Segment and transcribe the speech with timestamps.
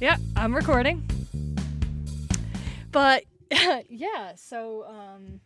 [0.00, 1.06] Yeah, I'm recording.
[2.90, 3.24] But
[3.90, 5.40] yeah, so um,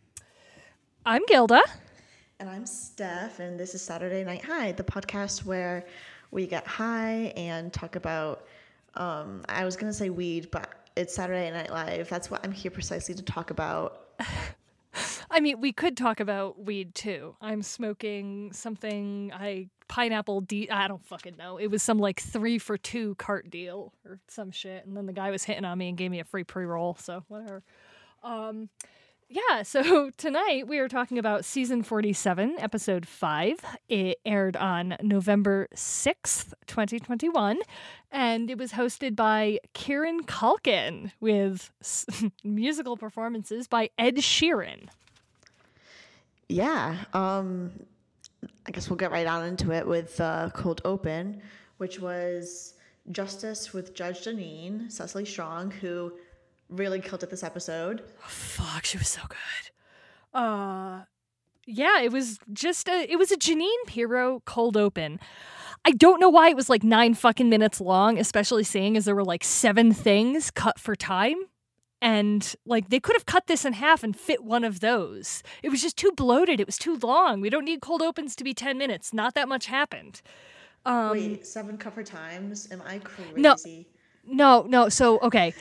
[1.05, 1.61] I'm Gilda.
[2.39, 5.83] And I'm Steph, and this is Saturday Night High, the podcast where
[6.31, 8.45] we get high and talk about,
[8.93, 12.07] um, I was going to say weed, but it's Saturday Night Live.
[12.07, 14.05] That's what I'm here precisely to talk about.
[15.29, 17.35] I mean, we could talk about weed too.
[17.41, 21.57] I'm smoking something I pineapple de I don't fucking know.
[21.57, 25.13] It was some like 3 for 2 cart deal or some shit and then the
[25.13, 27.63] guy was hitting on me and gave me a free pre-roll, so whatever.
[28.23, 28.69] Um
[29.27, 33.59] yeah, so tonight we are talking about season 47, episode 5.
[33.89, 37.59] It aired on November 6th, 2021,
[38.11, 41.71] and it was hosted by Kieran Culkin with
[42.43, 44.89] musical performances by Ed Sheeran.
[46.47, 47.71] Yeah, um,
[48.65, 51.41] I guess we'll get right on into it with uh, Cold Open,
[51.77, 52.73] which was
[53.11, 56.13] Justice with Judge Jeanine, Cecily Strong, who
[56.69, 58.03] really killed it this episode.
[58.19, 60.39] Oh, Fuck, she was so good.
[60.39, 61.01] Uh
[61.67, 65.19] yeah, it was just a it was a Jeanine Pirro cold open.
[65.83, 69.15] I don't know why it was like nine fucking minutes long, especially seeing as there
[69.15, 71.35] were like seven things cut for time.
[72.05, 75.41] And like they could have cut this in half and fit one of those.
[75.63, 76.59] It was just too bloated.
[76.59, 77.41] It was too long.
[77.41, 79.11] We don't need cold opens to be 10 minutes.
[79.11, 80.21] Not that much happened.
[80.85, 82.67] Um, Wait, seven cover times?
[82.71, 83.33] Am I crazy?
[83.41, 83.55] No.
[84.23, 84.87] No, no.
[84.87, 85.55] So, okay.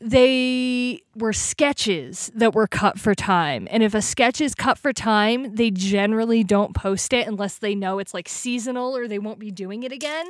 [0.00, 3.66] They were sketches that were cut for time.
[3.72, 7.74] And if a sketch is cut for time, they generally don't post it unless they
[7.74, 10.26] know it's like seasonal or they won't be doing it again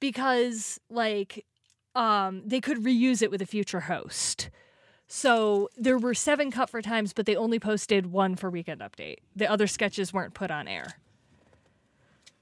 [0.00, 1.46] because like
[1.96, 4.50] um they could reuse it with a future host.
[5.08, 9.18] So there were 7 cut for times, but they only posted one for weekend update.
[9.36, 10.98] The other sketches weren't put on air.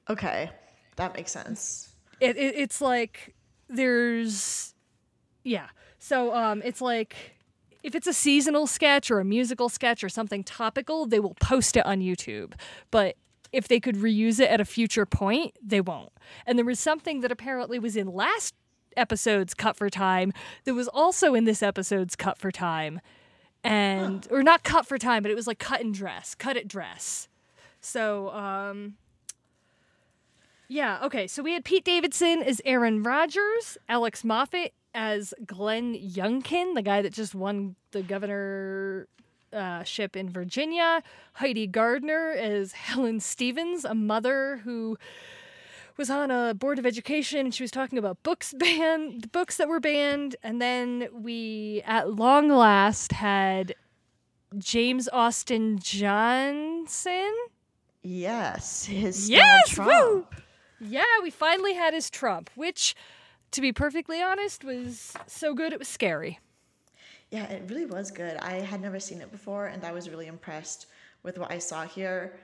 [0.09, 0.51] Okay,
[0.97, 1.95] that makes sense.
[2.21, 3.35] it, it it's like
[3.69, 4.75] there's
[5.43, 7.17] yeah so um it's like
[7.83, 11.77] if it's a seasonal sketch or a musical sketch or something topical they will post
[11.77, 12.53] it on youtube
[12.91, 13.17] but
[13.53, 16.13] if they could reuse it at a future point they won't
[16.47, 18.55] and there was something that apparently was in last
[18.97, 20.33] episode's cut for time
[20.65, 23.01] that was also in this episode's cut for time
[23.63, 26.69] and or not cut for time but it was like cut and dress cut it
[26.69, 27.29] dress
[27.81, 28.95] so um
[30.69, 31.27] yeah, okay.
[31.27, 37.03] So we had Pete Davidson as Aaron Rodgers, Alex Moffat as Glenn Youngkin, the guy
[37.03, 39.07] that just won the governor
[39.53, 41.03] uh, ship in Virginia,
[41.35, 44.97] Heidi Gardner as Helen Stevens, a mother who
[45.97, 49.57] was on a board of education and she was talking about books banned, the books
[49.57, 53.75] that were banned, and then we at long last had
[54.59, 57.33] James Austin Johnson.
[58.03, 60.27] Yes, his Yes, Donald woo!
[60.31, 60.43] Trump.
[60.81, 62.95] Yeah, we finally had his Trump, which,
[63.53, 66.39] to be perfectly honest, was so good it was scary.
[67.31, 68.37] Yeah, it really was good.
[68.37, 70.87] I had never seen it before, and I was really impressed
[71.23, 72.39] with what I saw here.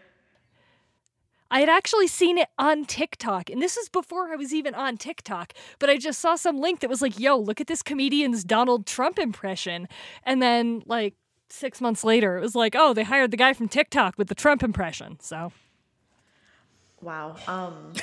[1.50, 4.96] I had actually seen it on TikTok, and this was before I was even on
[4.96, 8.44] TikTok, but I just saw some link that was like, yo, look at this comedian's
[8.44, 9.88] Donald Trump impression.
[10.24, 11.14] And then, like,
[11.48, 14.34] six months later, it was like, oh, they hired the guy from TikTok with the
[14.36, 15.18] Trump impression.
[15.20, 15.52] So,
[17.02, 17.36] Wow.
[17.48, 17.94] Um,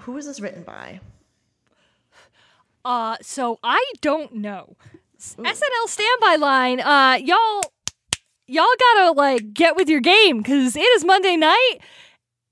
[0.00, 1.00] who was this written by?
[2.84, 4.76] uh, so I don't know.
[5.18, 7.62] S- SNL standby line, uh, y'all,
[8.46, 11.78] y'all gotta like get with your game because it is Monday night,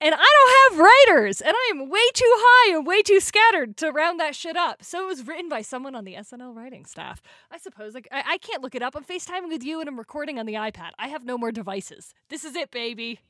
[0.00, 3.76] and I don't have writers, and I am way too high and way too scattered
[3.78, 4.82] to round that shit up.
[4.82, 7.20] So it was written by someone on the SNL writing staff.
[7.50, 8.96] I suppose like I, I can't look it up.
[8.96, 10.90] I'm FaceTiming with you, and I'm recording on the iPad.
[10.98, 12.14] I have no more devices.
[12.28, 13.20] This is it, baby.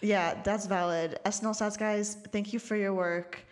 [0.00, 1.20] Yeah, that's valid.
[1.24, 3.44] SNL Stats guys, thank you for your work.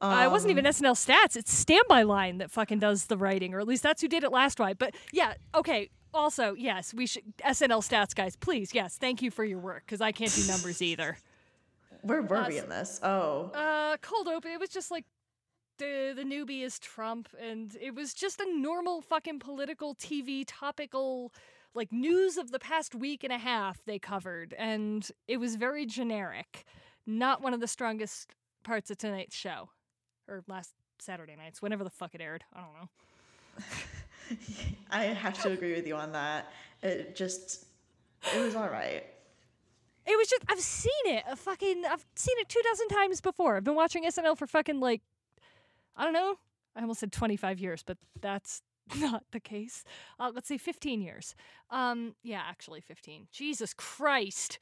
[0.00, 1.36] Uh, it wasn't even SNL Stats.
[1.36, 4.32] It's Standby Line that fucking does the writing, or at least that's who did it
[4.32, 4.76] last time.
[4.78, 5.90] But yeah, okay.
[6.12, 10.00] Also, yes, we should SNL Stats guys, please, yes, thank you for your work because
[10.00, 11.18] I can't do numbers either.
[12.06, 13.00] Where were we in this?
[13.02, 14.52] Oh, Uh, cold open.
[14.52, 15.04] It was just like
[15.78, 21.32] the the newbie is Trump, and it was just a normal fucking political TV topical.
[21.74, 25.84] Like news of the past week and a half they covered, and it was very
[25.84, 26.64] generic.
[27.06, 28.32] Not one of the strongest
[28.64, 29.70] parts of tonight's show,
[30.28, 32.44] or last Saturday nights, whenever the fuck it aired.
[32.54, 32.88] I don't know.
[34.90, 36.50] I have to agree with you on that.
[36.82, 37.66] It just,
[38.34, 39.04] it was all right.
[40.06, 43.56] It was just I've seen it a fucking I've seen it two dozen times before.
[43.56, 45.02] I've been watching SNL for fucking like
[45.96, 46.36] I don't know.
[46.76, 48.62] I almost said 25 years, but that's
[48.98, 49.82] not the case.
[50.18, 51.34] Uh, let's say 15 years.
[51.70, 53.28] Um, yeah, actually 15.
[53.32, 54.58] Jesus Christ.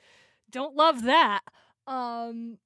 [0.50, 1.41] Don't love that.
[1.87, 2.58] Um,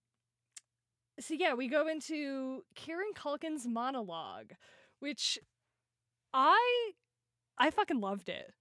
[1.18, 4.52] so yeah, we go into Kieran Culkin's monologue,
[5.00, 5.38] which
[6.32, 6.92] I
[7.58, 8.52] I fucking loved it.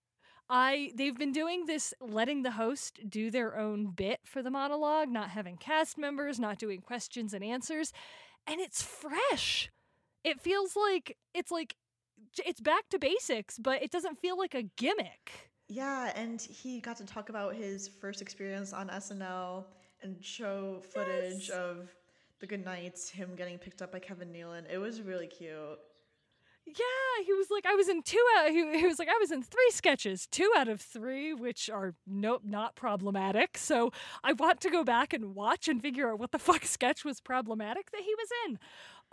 [0.50, 5.10] I they've been doing this letting the host do their own bit for the monologue,
[5.10, 7.92] not having cast members, not doing questions and answers,
[8.46, 9.70] and it's fresh.
[10.24, 11.76] It feels like it's like
[12.46, 15.52] it's back to basics, but it doesn't feel like a gimmick.
[15.68, 19.66] Yeah, and he got to talk about his first experience on SNL
[20.02, 21.50] and show footage yes.
[21.50, 21.90] of
[22.40, 24.64] the good nights, him getting picked up by Kevin Nealon.
[24.72, 25.80] It was really cute.
[26.68, 28.50] Yeah, he was like, I was in two out.
[28.50, 31.94] He, he was like, I was in three sketches, two out of three, which are
[32.06, 33.58] nope, not problematic.
[33.58, 37.06] So I want to go back and watch and figure out what the fuck sketch
[37.06, 38.60] was problematic that he was in.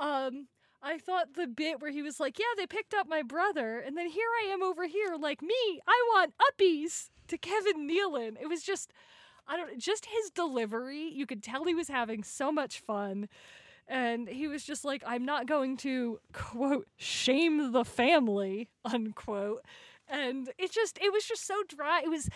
[0.01, 0.49] Um,
[0.83, 3.97] I thought the bit where he was like, Yeah, they picked up my brother, and
[3.97, 8.37] then here I am over here, like me, I want uppies to Kevin Nealon.
[8.41, 8.93] It was just,
[9.47, 11.09] I don't, just his delivery.
[11.09, 13.29] You could tell he was having so much fun
[13.89, 19.63] and he was just like i'm not going to quote shame the family unquote
[20.09, 22.29] and it just it was just so dry it was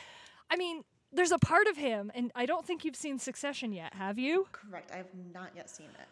[0.50, 3.94] i mean there's a part of him and i don't think you've seen succession yet
[3.94, 6.08] have you correct i have not yet seen it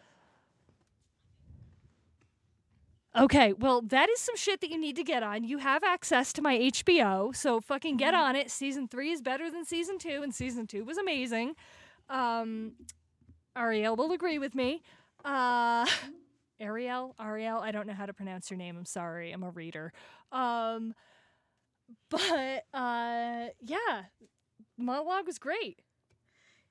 [3.15, 5.43] Okay, well, that is some shit that you need to get on.
[5.43, 8.23] You have access to my HBO, so fucking get mm-hmm.
[8.23, 8.51] on it.
[8.51, 11.55] Season three is better than season two, and season two was amazing.
[12.09, 12.73] Um,
[13.57, 14.83] Ariel will agree with me.
[15.23, 15.85] Uh,
[16.59, 18.77] Ariel, Ariel, I don't know how to pronounce your name.
[18.77, 19.31] I'm sorry.
[19.31, 19.93] I'm a reader.
[20.31, 20.93] Um,
[22.09, 24.03] but uh, yeah,
[24.77, 25.81] monologue was great.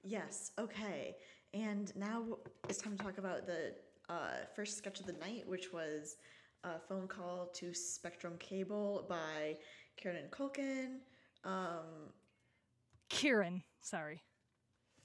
[0.02, 0.52] Yes.
[0.58, 1.16] Okay.
[1.54, 2.25] And now
[2.69, 3.75] it's time to talk about the
[4.08, 6.16] uh, first sketch of the night, which was
[6.64, 9.56] a phone call to Spectrum Cable by
[9.96, 10.99] Kieran Culkin.
[11.44, 12.12] Um,
[13.08, 14.22] Kieran, sorry.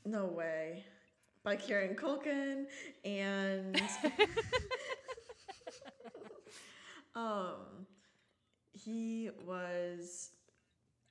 [0.05, 0.85] No way
[1.43, 2.65] by Kieran Culkin
[3.03, 3.75] and
[7.15, 7.85] um
[8.73, 10.31] he was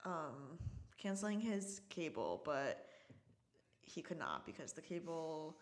[0.05, 0.59] um
[0.99, 2.87] canceling his cable but
[3.83, 5.59] he could not because the cable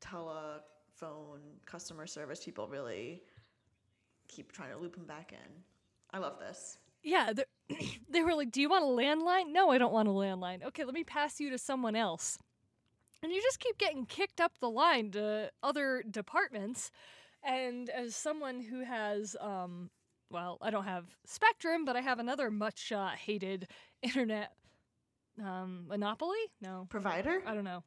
[0.00, 3.22] telephone customer service people really
[4.28, 5.62] keep trying to loop him back in.
[6.10, 6.78] I love this.
[7.02, 7.32] Yeah,
[8.08, 10.64] they were like, "Do you want a landline?" No, I don't want a landline.
[10.64, 12.38] Okay, let me pass you to someone else
[13.22, 16.90] and you just keep getting kicked up the line to other departments.
[17.42, 19.90] And as someone who has, um,
[20.30, 23.68] well, I don't have Spectrum, but I have another much uh, hated
[24.02, 24.52] internet
[25.40, 26.38] um, monopoly.
[26.60, 27.42] No provider.
[27.46, 27.82] I don't know.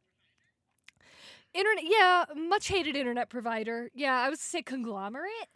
[1.53, 3.89] Internet, yeah, much hated internet provider.
[3.93, 5.49] Yeah, I was to say conglomerate.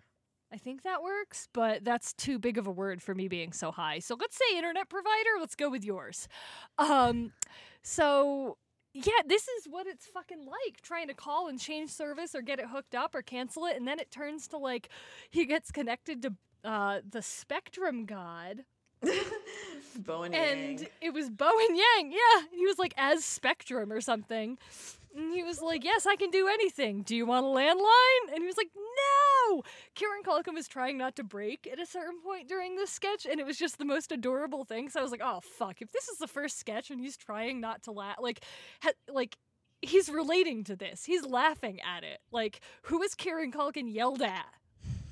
[0.51, 3.71] I think that works, but that's too big of a word for me being so
[3.71, 3.99] high.
[3.99, 5.31] So let's say internet provider.
[5.39, 6.27] Let's go with yours.
[6.77, 7.31] Um,
[7.81, 8.57] so
[8.93, 12.59] yeah, this is what it's fucking like trying to call and change service or get
[12.59, 13.75] it hooked up or cancel it.
[13.75, 14.89] And then it turns to like
[15.29, 18.63] he gets connected to uh, the Spectrum God.
[19.97, 20.89] Bowen and Yang.
[21.01, 22.47] it was Bowen Yang, yeah.
[22.51, 24.57] He was like as Spectrum or something.
[25.15, 27.01] And he was like, Yes, I can do anything.
[27.03, 28.33] Do you want a landline?
[28.33, 29.63] And he was like, No.
[29.95, 33.39] Kieran Culkin was trying not to break at a certain point during this sketch, and
[33.39, 34.89] it was just the most adorable thing.
[34.89, 37.61] So I was like, Oh fuck, if this is the first sketch and he's trying
[37.61, 38.43] not to laugh like
[38.81, 39.37] ha- like
[39.83, 41.03] he's relating to this.
[41.05, 42.19] He's laughing at it.
[42.31, 44.45] Like, who is Kieran Culkin yelled at?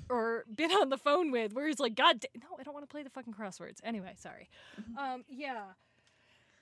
[0.09, 2.87] Or been on the phone with where he's like, God, da- no, I don't want
[2.87, 3.77] to play the fucking crosswords.
[3.83, 4.49] Anyway, sorry.
[4.79, 4.97] Mm-hmm.
[4.97, 5.63] Um, yeah.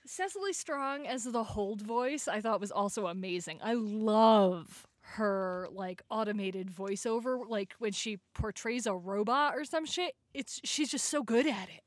[0.06, 3.58] Cecily Strong as the hold voice, I thought was also amazing.
[3.62, 10.14] I love her like automated voiceover, like when she portrays a robot or some shit.
[10.34, 11.82] It's she's just so good at it.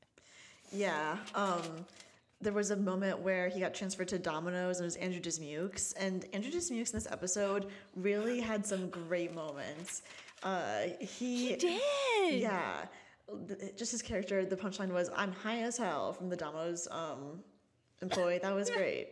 [0.72, 1.18] Yeah.
[1.34, 1.86] Um
[2.40, 5.94] there was a moment where he got transferred to Domino's and it was Andrew Dismukes.
[5.94, 10.02] And Andrew Dismukes in this episode really had some great moments.
[10.42, 11.80] Uh, he, he did.
[12.40, 12.84] Yeah.
[13.76, 17.42] Just his character, the punchline was, I'm high as hell from the Domino's um,
[18.02, 18.38] employee.
[18.42, 19.08] That was great.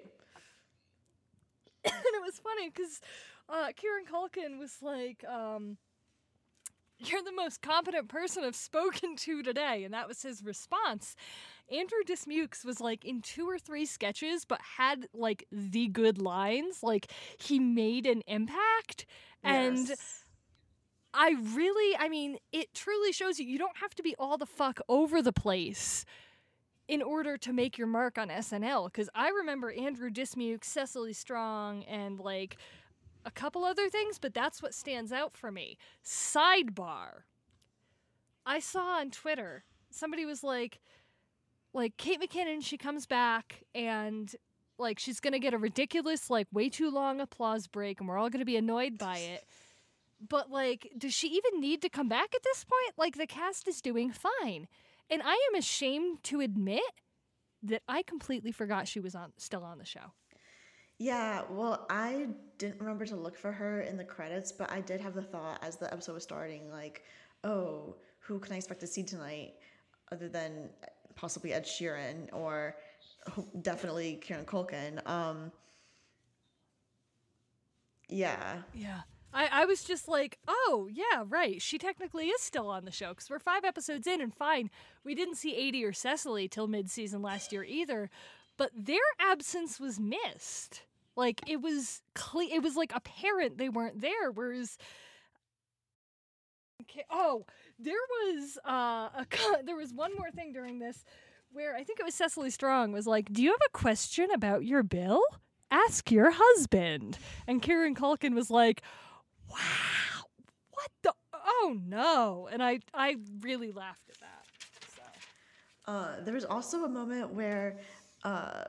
[1.85, 3.01] and it was funny because
[3.49, 5.77] uh, Kieran Culkin was like, um,
[6.99, 9.85] You're the most competent person I've spoken to today.
[9.85, 11.17] And that was his response.
[11.71, 16.83] Andrew Dismukes was like in two or three sketches, but had like the good lines.
[16.83, 19.07] Like he made an impact.
[19.45, 19.89] Yes.
[19.89, 19.95] And.
[21.15, 24.47] I really, I mean, it truly shows you you don't have to be all the
[24.47, 26.07] fuck over the place
[26.89, 28.87] in order to make your mark on SNL.
[28.87, 32.57] Because I remember Andrew Dismuke, Cecily Strong, and like
[33.25, 35.79] a couple other things, but that's what stands out for me.
[36.05, 37.23] Sidebar.
[38.45, 40.81] I saw on Twitter somebody was like,
[41.73, 44.35] like Kate McKinnon, she comes back and
[44.79, 48.31] Like she's gonna get a ridiculous, like way too long applause break, and we're all
[48.31, 49.45] gonna be annoyed by it.
[50.27, 52.95] But like, does she even need to come back at this point?
[52.99, 54.69] Like the cast is doing fine.
[55.13, 56.81] And I am ashamed to admit
[57.63, 60.15] that I completely forgot she was on still on the show.
[60.99, 65.03] Yeah, well, I didn't remember to look for her in the credits, but I did
[65.03, 67.03] have the thought as the episode was starting, like,
[67.45, 69.53] oh, who can I expect to see tonight
[70.11, 70.71] other than
[71.15, 72.77] possibly Ed Sheeran or
[73.61, 75.07] definitely Kieran Culkin?
[75.07, 75.53] Um,
[78.09, 78.63] yeah.
[78.73, 79.01] Yeah.
[79.33, 81.61] I, I was just like, oh, yeah, right.
[81.61, 84.71] She technically is still on the show because we're five episodes in and fine.
[85.05, 88.11] We didn't see Aidy or Cecily till mid season last year either,
[88.59, 90.83] but their absence was missed.
[91.17, 94.31] Like it was cle- it was like apparent they weren't there.
[94.31, 94.79] Whereas,
[96.83, 97.45] okay, oh,
[97.79, 99.27] there was uh, a
[99.65, 101.05] there was one more thing during this
[101.53, 104.65] where I think it was Cecily Strong was like, "Do you have a question about
[104.65, 105.21] your bill?
[105.71, 108.83] Ask your husband." And Karen Culkin was like,
[109.53, 110.25] "Wow,
[110.71, 111.15] what the?
[111.33, 114.47] Oh no!" And I I really laughed at that.
[114.97, 115.93] So.
[115.93, 117.79] Uh, there was also a moment where
[118.25, 118.65] uh,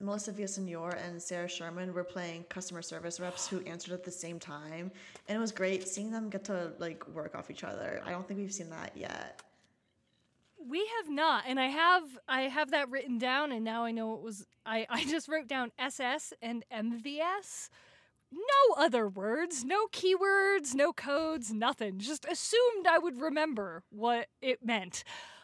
[0.00, 4.38] Melissa Villasenor and Sarah Sherman were playing customer service reps who answered at the same
[4.38, 4.90] time,
[5.28, 8.02] and it was great seeing them get to like work off each other.
[8.04, 9.42] I don't think we've seen that yet.
[10.68, 14.14] We have not, and I have I have that written down, and now I know
[14.14, 17.68] it was I I just wrote down SS and MVS.
[18.32, 21.98] No other words, no keywords, no codes, nothing.
[21.98, 25.02] Just assumed I would remember what it meant.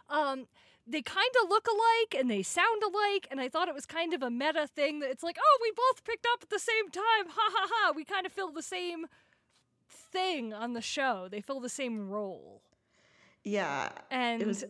[0.09, 0.47] Um,
[0.87, 4.15] they kind of look alike and they sound alike and i thought it was kind
[4.15, 6.89] of a meta thing that it's like oh we both picked up at the same
[6.91, 9.07] time ha ha ha we kind of fill the same
[9.89, 12.63] thing on the show they fill the same role
[13.43, 14.65] Yeah, and it was.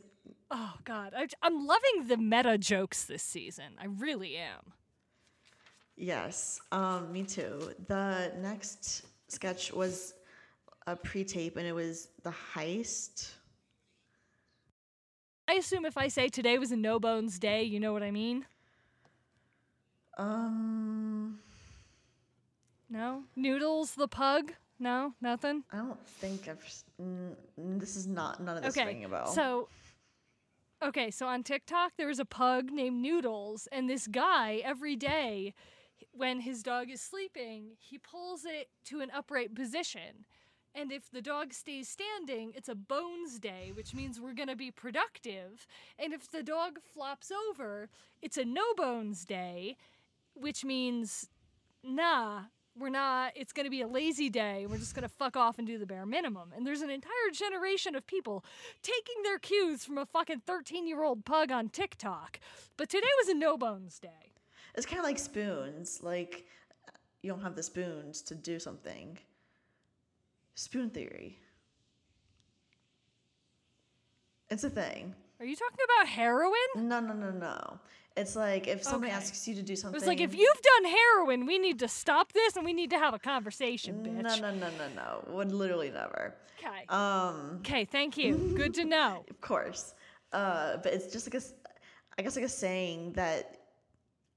[0.50, 4.72] oh god I, i'm loving the meta jokes this season i really am
[5.96, 7.72] Yes, um, me too.
[7.88, 10.12] The next sketch was
[10.86, 13.30] a pre-tape, and it was the heist.
[15.48, 18.10] i assume if i say today was a no bones day you know what i
[18.10, 18.44] mean
[20.18, 21.38] Um,
[22.90, 26.64] no noodles the pug no nothing I don't think I've.
[27.00, 27.34] mm,
[27.78, 29.26] this is not none of this okay, ringing a bell.
[29.26, 29.68] So,
[30.82, 35.54] okay, so on TikTok, there was a pug named Noodles, and this guy every day,
[36.12, 40.24] when his dog is sleeping, he pulls it to an upright position.
[40.74, 44.56] And if the dog stays standing, it's a bones day, which means we're going to
[44.56, 45.66] be productive.
[45.98, 47.88] And if the dog flops over,
[48.20, 49.78] it's a no bones day,
[50.34, 51.30] which means,
[51.82, 52.42] nah,
[52.78, 54.66] we're not, it's going to be a lazy day.
[54.68, 56.52] We're just going to fuck off and do the bare minimum.
[56.54, 58.44] And there's an entire generation of people
[58.82, 62.38] taking their cues from a fucking 13 year old pug on TikTok.
[62.76, 64.35] But today was a no bones day.
[64.76, 66.00] It's kind of like spoons.
[66.02, 66.46] Like
[67.22, 69.18] you don't have the spoons to do something.
[70.54, 71.38] Spoon theory.
[74.50, 75.14] It's a thing.
[75.40, 76.52] Are you talking about heroin?
[76.76, 77.78] No, no, no, no.
[78.16, 79.16] It's like if somebody Okay.
[79.18, 79.98] asks you to do something.
[79.98, 82.98] It's like, if you've done heroin, we need to stop this and we need to
[82.98, 84.22] have a conversation, bitch.
[84.22, 85.24] No, no, no, no, no.
[85.34, 86.34] Would literally never.
[86.58, 86.86] Okay.
[86.88, 88.54] Um, okay, thank you.
[88.56, 89.26] Good to know.
[89.30, 89.94] of course.
[90.32, 91.44] Uh, but it's just like a,
[92.18, 93.65] I guess like a saying that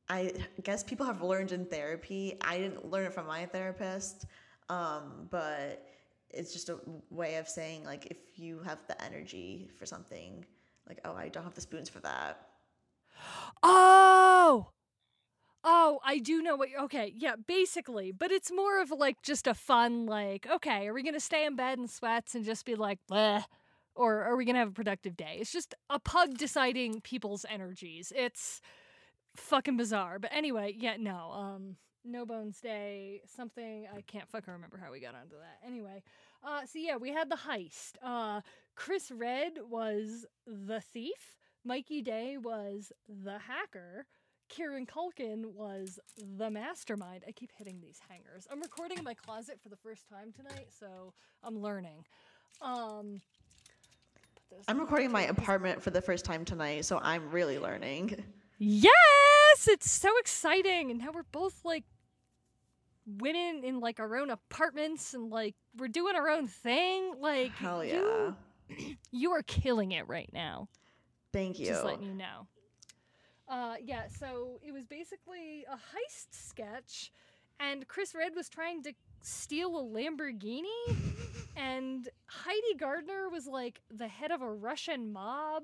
[0.09, 2.37] I guess people have learned in therapy.
[2.41, 4.25] I didn't learn it from my therapist,
[4.69, 5.85] um, but
[6.31, 10.45] it's just a way of saying like if you have the energy for something,
[10.87, 12.47] like oh I don't have the spoons for that.
[13.61, 14.69] Oh!
[15.63, 16.69] Oh, I do know what.
[16.69, 16.81] you're.
[16.83, 21.03] Okay, yeah, basically, but it's more of like just a fun, like, okay, are we
[21.03, 23.43] gonna stay in bed in sweats and just be like, bleh,
[23.93, 25.37] or are we gonna have a productive day?
[25.39, 28.13] It's just a pug deciding people's energies.
[28.15, 28.61] It's
[29.35, 30.19] fucking bizarre.
[30.19, 34.99] But anyway, yeah, no, um, no bones day, something I can't fucking remember how we
[34.99, 35.59] got onto that.
[35.65, 36.03] Anyway,
[36.43, 37.93] uh, so yeah, we had the heist.
[38.01, 38.41] Uh,
[38.75, 41.37] Chris Redd was the thief.
[41.65, 44.05] Mikey Day was the hacker.
[44.47, 45.99] Kieran Culkin was
[46.37, 47.23] the mastermind.
[47.27, 48.47] I keep hitting these hangers.
[48.51, 52.05] I'm recording in my closet for the first time tonight, so I'm learning.
[52.61, 53.21] Um,
[54.67, 58.23] I'm recording my apartment for the first time tonight, so I'm really learning.
[58.59, 61.85] Yes, it's so exciting, and now we're both like
[63.05, 67.13] women in like our own apartments, and like we're doing our own thing.
[67.19, 68.31] Like Hell yeah!
[68.67, 70.67] you, you are killing it right now.
[71.31, 71.67] Thank you.
[71.67, 72.47] Just letting you know.
[73.47, 77.11] Uh, yeah, so it was basically a heist sketch,
[77.59, 80.65] and Chris Redd was trying to steal a Lamborghini,
[81.55, 85.63] and Heidi Gardner was like the head of a Russian mob.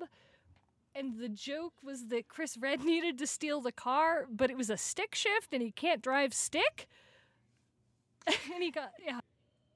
[0.95, 4.69] And the joke was that Chris Redd needed to steal the car, but it was
[4.69, 6.87] a stick shift and he can't drive stick.
[8.27, 9.19] and he got yeah.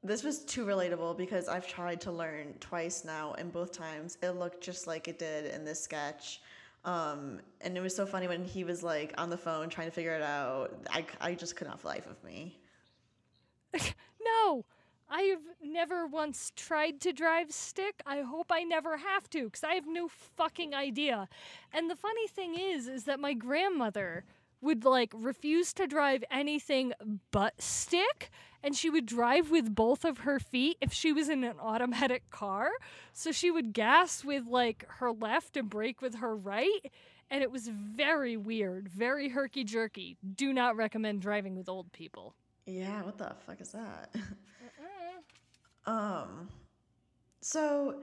[0.01, 4.29] This was too relatable because I've tried to learn twice now, and both times it
[4.31, 6.39] looked just like it did in this sketch.
[6.85, 9.91] Um, and it was so funny when he was like on the phone trying to
[9.91, 10.87] figure it out.
[10.89, 12.57] I, I just could not for life of me.
[14.23, 14.63] no,
[15.09, 18.01] I've never once tried to drive stick.
[18.05, 21.27] I hope I never have to because I have no fucking idea.
[21.73, 24.23] And the funny thing is, is that my grandmother
[24.61, 26.93] would like refuse to drive anything
[27.31, 28.29] but stick
[28.61, 32.29] and she would drive with both of her feet if she was in an automatic
[32.29, 32.69] car
[33.13, 36.91] so she would gas with like her left and brake with her right
[37.31, 42.35] and it was very weird very herky jerky do not recommend driving with old people
[42.65, 44.13] yeah what the fuck is that
[45.85, 46.49] um
[47.41, 48.01] so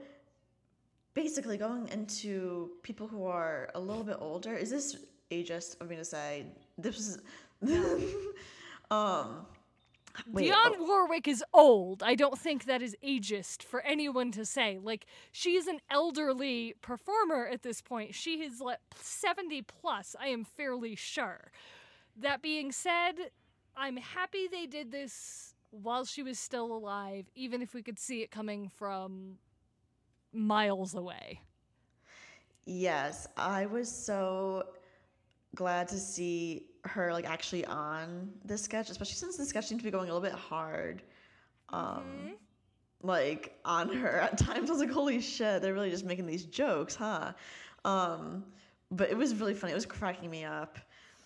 [1.13, 4.97] basically going into people who are a little bit older is this
[5.31, 6.45] ageist i'm gonna say
[6.77, 7.19] this is
[8.91, 9.45] um
[10.31, 10.85] Wait, Dionne oh.
[10.87, 12.01] Warwick is old.
[12.01, 14.79] I don't think that is ageist for anyone to say.
[14.81, 18.15] Like she is an elderly performer at this point.
[18.15, 21.51] She is like 70 plus, I am fairly sure.
[22.15, 23.13] That being said,
[23.75, 28.21] I'm happy they did this while she was still alive, even if we could see
[28.21, 29.37] it coming from
[30.33, 31.41] miles away.
[32.65, 34.65] Yes, I was so
[35.55, 39.85] glad to see her like actually on this sketch, especially since the sketch seemed to
[39.85, 41.01] be going a little bit hard.
[41.69, 42.29] Um mm-hmm.
[43.01, 44.69] like on her at times.
[44.69, 47.33] I was like, holy shit, they're really just making these jokes, huh?
[47.85, 48.43] Um
[48.91, 49.71] but it was really funny.
[49.71, 50.77] It was cracking me up.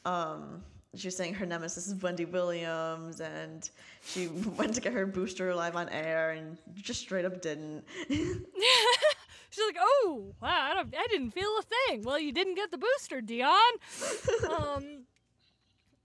[0.05, 0.63] Um
[0.95, 3.69] she was saying her nemesis is Wendy Williams, and
[4.03, 7.83] she went to get her booster live on air, and just straight up didn't.
[8.10, 12.71] She's like, "Oh, wow, I, don't, I didn't feel a thing." Well, you didn't get
[12.71, 14.50] the booster, Dionne.
[14.50, 15.03] um,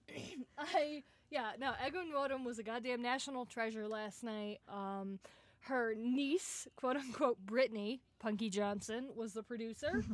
[0.59, 4.59] I yeah, no, Ego Nwodim was a goddamn national treasure last night.
[4.69, 5.19] Um,
[5.61, 10.05] her niece, quote unquote, Brittany Punkie Johnson, was the producer.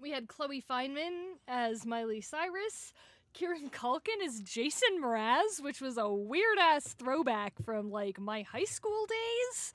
[0.00, 2.92] we had Chloe Fineman as Miley Cyrus.
[3.36, 8.64] Kieran Culkin is Jason Mraz, which was a weird ass throwback from like my high
[8.64, 9.74] school days.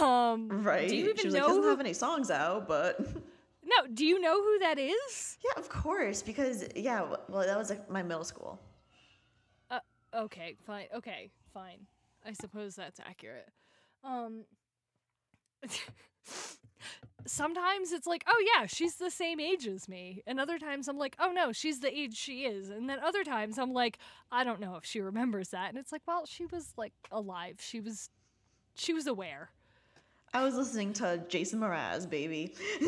[0.00, 0.88] Um, right.
[0.88, 1.40] Do you even she was know?
[1.40, 3.00] Like, doesn't have any songs out, but.
[3.62, 5.38] No, do you know who that is?
[5.44, 8.58] Yeah, of course, because yeah, well, that was like my middle school.
[9.70, 9.78] Uh,
[10.12, 10.86] okay, fine.
[10.96, 11.86] Okay, fine.
[12.26, 13.48] I suppose that's accurate.
[14.02, 14.44] Um,
[17.26, 20.98] sometimes it's like, oh yeah, she's the same age as me, and other times I'm
[20.98, 23.98] like, oh no, she's the age she is, and then other times I'm like,
[24.30, 27.56] I don't know if she remembers that, and it's like, well, she was like alive,
[27.58, 28.10] she was,
[28.74, 29.50] she was aware.
[30.32, 32.54] I was listening to Jason Mraz, baby.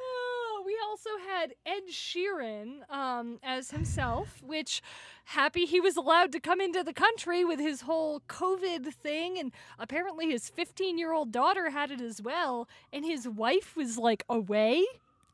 [0.00, 4.80] oh, we also had Ed Sheeran um, as himself, which
[5.24, 9.36] happy he was allowed to come into the country with his whole COVID thing.
[9.36, 12.68] And apparently his 15 year old daughter had it as well.
[12.92, 14.84] And his wife was like away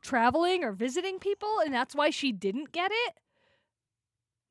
[0.01, 1.61] traveling or visiting people.
[1.63, 3.15] And that's why she didn't get it.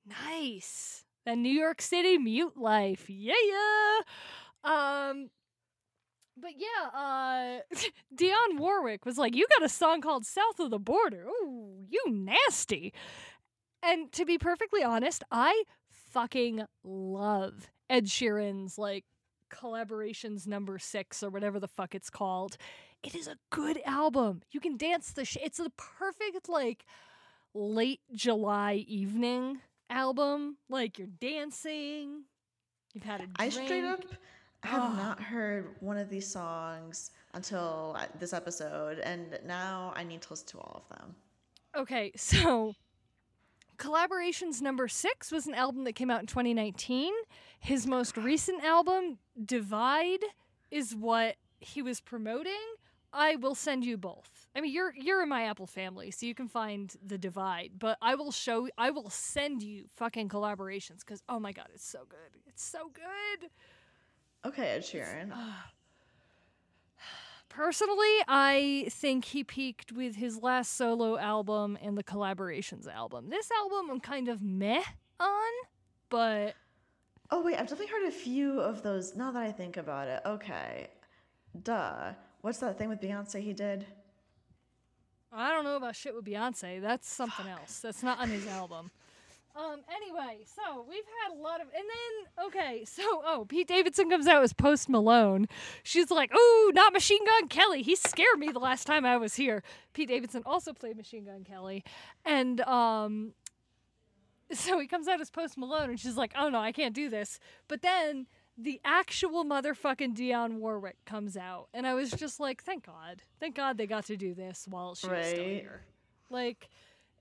[0.05, 3.09] Nice the New York City mute life.
[3.09, 3.99] Yeah, yeah.
[4.63, 5.29] Um,
[6.41, 7.75] but yeah, uh,
[8.15, 11.25] Dionne Warwick was like, "You got a song called South of the Border.
[11.27, 12.93] Ooh, you nasty."
[13.81, 19.05] And to be perfectly honest, I fucking love Ed Sheeran's like
[19.49, 22.57] collaborations number six or whatever the fuck it's called.
[23.03, 24.41] It is a good album.
[24.51, 25.43] You can dance the shit.
[25.43, 26.85] It's the perfect like
[27.53, 30.57] late July evening album.
[30.69, 32.23] Like you're dancing,
[32.93, 33.35] you've had a drink.
[33.39, 34.03] I straight up
[34.63, 34.95] have oh.
[34.95, 40.29] not heard one of these songs until uh, this episode, and now I need to
[40.31, 41.15] listen to all of them.
[41.75, 42.75] Okay, so
[43.79, 47.13] Collaborations number six was an album that came out in 2019.
[47.61, 50.23] His most recent album, Divide,
[50.69, 52.59] is what he was promoting.
[53.13, 54.47] I will send you both.
[54.53, 57.71] I mean, you're you're in my Apple family, so you can find the divide.
[57.79, 58.67] But I will show.
[58.77, 62.41] I will send you fucking collaborations because oh my god, it's so good.
[62.47, 63.49] It's so good.
[64.45, 65.31] Okay, Ed Sheeran.
[65.31, 65.51] Uh,
[67.49, 73.29] personally, I think he peaked with his last solo album and the collaborations album.
[73.29, 74.83] This album I'm kind of meh
[75.19, 75.51] on,
[76.09, 76.55] but.
[77.31, 79.15] Oh wait, I've definitely heard a few of those.
[79.15, 80.87] Now that I think about it, okay,
[81.61, 82.13] duh.
[82.41, 83.85] What's that thing with Beyonce he did?
[85.31, 86.81] I don't know about shit with Beyonce.
[86.81, 87.59] That's something Fuck.
[87.59, 87.81] else.
[87.81, 88.89] That's not on his album.
[89.55, 94.09] Um, anyway, so we've had a lot of, and then okay, so oh, Pete Davidson
[94.09, 95.47] comes out as Post Malone.
[95.83, 97.81] She's like, "Oh, not Machine Gun Kelly.
[97.81, 101.43] He scared me the last time I was here." Pete Davidson also played Machine Gun
[101.43, 101.83] Kelly,
[102.23, 103.33] and um,
[104.51, 107.09] so he comes out as Post Malone, and she's like, "Oh no, I can't do
[107.09, 112.63] this." But then the actual motherfucking Dionne Warwick comes out, and I was just like,
[112.63, 115.81] "Thank God, thank God they got to do this while she was still here."
[116.29, 116.69] Like,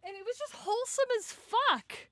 [0.04, 2.08] and it was just wholesome as fuck.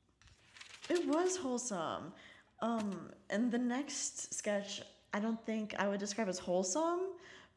[0.88, 2.12] It was wholesome.
[2.60, 7.00] Um, and the next sketch, I don't think I would describe as wholesome,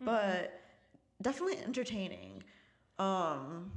[0.02, 0.62] but
[1.22, 2.44] definitely entertaining.
[2.98, 3.72] Um,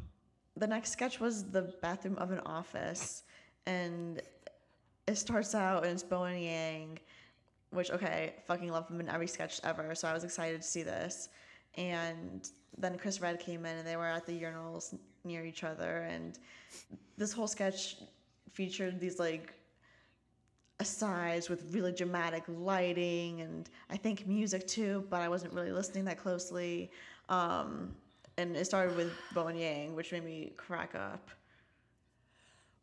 [0.56, 3.24] the next sketch was the bathroom of an office,
[3.66, 4.20] and
[5.06, 6.98] it starts out and it's Bowen Yang,
[7.70, 9.94] which okay, fucking love him in every sketch ever.
[9.94, 11.28] So I was excited to see this,
[11.76, 16.02] and then Chris Redd came in and they were at the urinals near each other,
[16.02, 16.38] and
[17.16, 17.96] this whole sketch
[18.52, 19.54] featured these like
[20.80, 26.04] asides with really dramatic lighting and I think music too, but I wasn't really listening
[26.06, 26.90] that closely.
[27.28, 27.94] Um,
[28.36, 31.30] and it started with Bowen Yang, which made me crack up.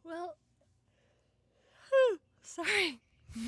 [0.03, 0.35] Well,
[2.41, 2.99] sorry.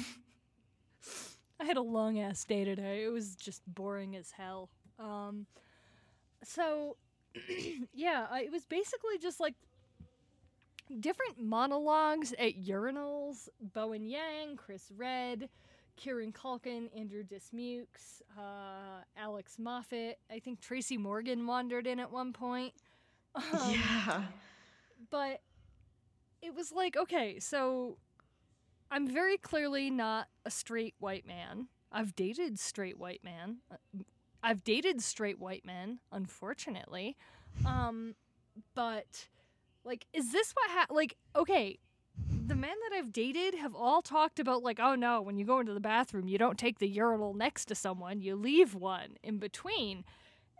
[1.59, 3.03] I had a long ass day today.
[3.03, 4.69] It was just boring as hell.
[4.99, 5.45] Um,
[6.43, 6.97] so,
[7.93, 9.53] yeah, it was basically just like
[10.99, 13.49] different monologues at urinals.
[13.73, 15.49] Bowen Yang, Chris Redd,
[15.95, 20.17] Kieran Culkin, Andrew Dismukes, uh, Alex Moffat.
[20.31, 22.73] I think Tracy Morgan wandered in at one point.
[23.35, 24.23] Um, yeah.
[25.09, 25.41] but
[26.41, 27.97] it was like okay so
[28.91, 33.77] i'm very clearly not a straight white man i've dated straight white man Uh,
[34.43, 37.15] i've dated straight white men unfortunately
[37.65, 38.15] um
[38.75, 39.27] but
[39.83, 41.79] like is this what ha- like okay
[42.51, 45.61] the men that I've dated have all talked about like, oh no, when you go
[45.61, 49.37] into the bathroom, you don't take the urinal next to someone, you leave one in
[49.37, 50.03] between.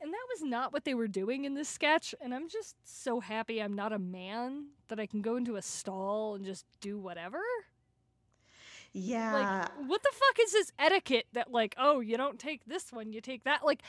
[0.02, 2.16] And that was not what they were doing in this sketch.
[2.22, 5.62] And I'm just so happy I'm not a man that I can go into a
[5.62, 7.42] stall and just do whatever.
[8.94, 9.34] Yeah.
[9.34, 13.12] Like, what the fuck is this etiquette that, like, oh, you don't take this one,
[13.12, 13.64] you take that?
[13.64, 13.84] Like,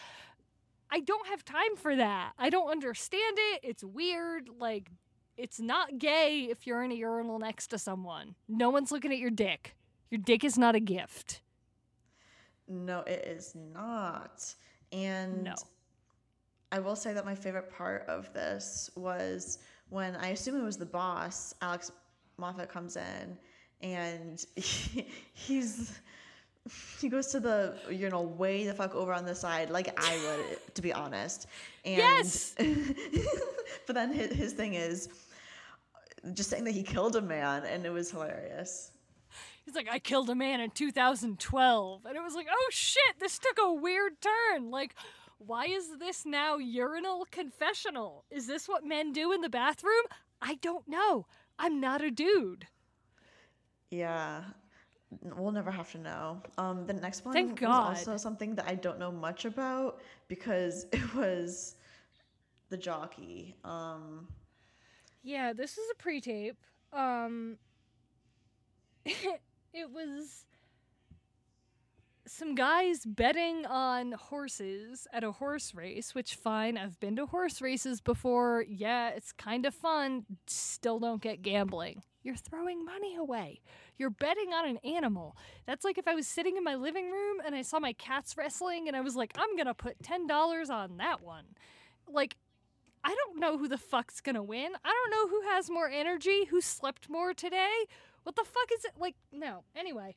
[0.91, 2.33] I don't have time for that.
[2.39, 3.61] I don't understand it.
[3.63, 4.49] It's weird.
[4.59, 4.91] Like,
[5.37, 8.35] it's not gay if you're in a urinal next to someone.
[8.49, 9.75] No one's looking at your dick.
[10.11, 11.41] Your dick is not a gift.
[12.69, 14.55] no, it is not.
[14.93, 15.55] And No.
[16.71, 19.59] I will say that my favorite part of this was
[19.91, 21.93] when I assume it was the boss, Alex
[22.39, 23.37] Moffat comes in
[23.83, 25.99] and he, he's
[27.01, 30.17] he goes to the you know way the fuck over on the side like I
[30.17, 31.47] would to be honest.
[31.85, 32.55] And Yes!
[33.87, 35.09] but then his, his thing is
[36.35, 38.93] just saying that he killed a man and it was hilarious.
[39.65, 42.07] He's like, I killed a man in 2012.
[42.07, 44.71] And it was like, oh shit, this took a weird turn.
[44.71, 44.95] Like,
[45.39, 48.25] why is this now urinal confessional?
[48.31, 50.05] Is this what men do in the bathroom?
[50.41, 51.27] I don't know.
[51.59, 52.67] I'm not a dude.
[53.91, 54.43] Yeah.
[55.37, 56.43] We'll never have to know.
[56.59, 57.89] Um, the next one Thank was God.
[57.89, 61.77] also something that I don't know much about because it was
[62.71, 63.55] the jockey.
[63.65, 64.27] Um,
[65.23, 66.57] Yeah, this is a pre-tape.
[66.93, 67.59] Um
[69.05, 70.45] it was
[72.27, 77.61] some guys betting on horses at a horse race, which fine, I've been to horse
[77.61, 78.65] races before.
[78.69, 80.25] Yeah, it's kind of fun.
[80.47, 82.03] Still don't get gambling.
[82.23, 83.61] You're throwing money away.
[83.99, 85.37] You're betting on an animal.
[85.67, 88.37] That's like if I was sitting in my living room and I saw my cats
[88.37, 91.45] wrestling and I was like, I'm going to put $10 on that one.
[92.07, 92.37] Like
[93.05, 94.73] I don't know who the fuck's gonna win.
[94.85, 97.87] I don't know who has more energy, who slept more today.
[98.23, 98.93] What the fuck is it?
[98.99, 99.65] Like, no.
[99.75, 100.15] Anyway,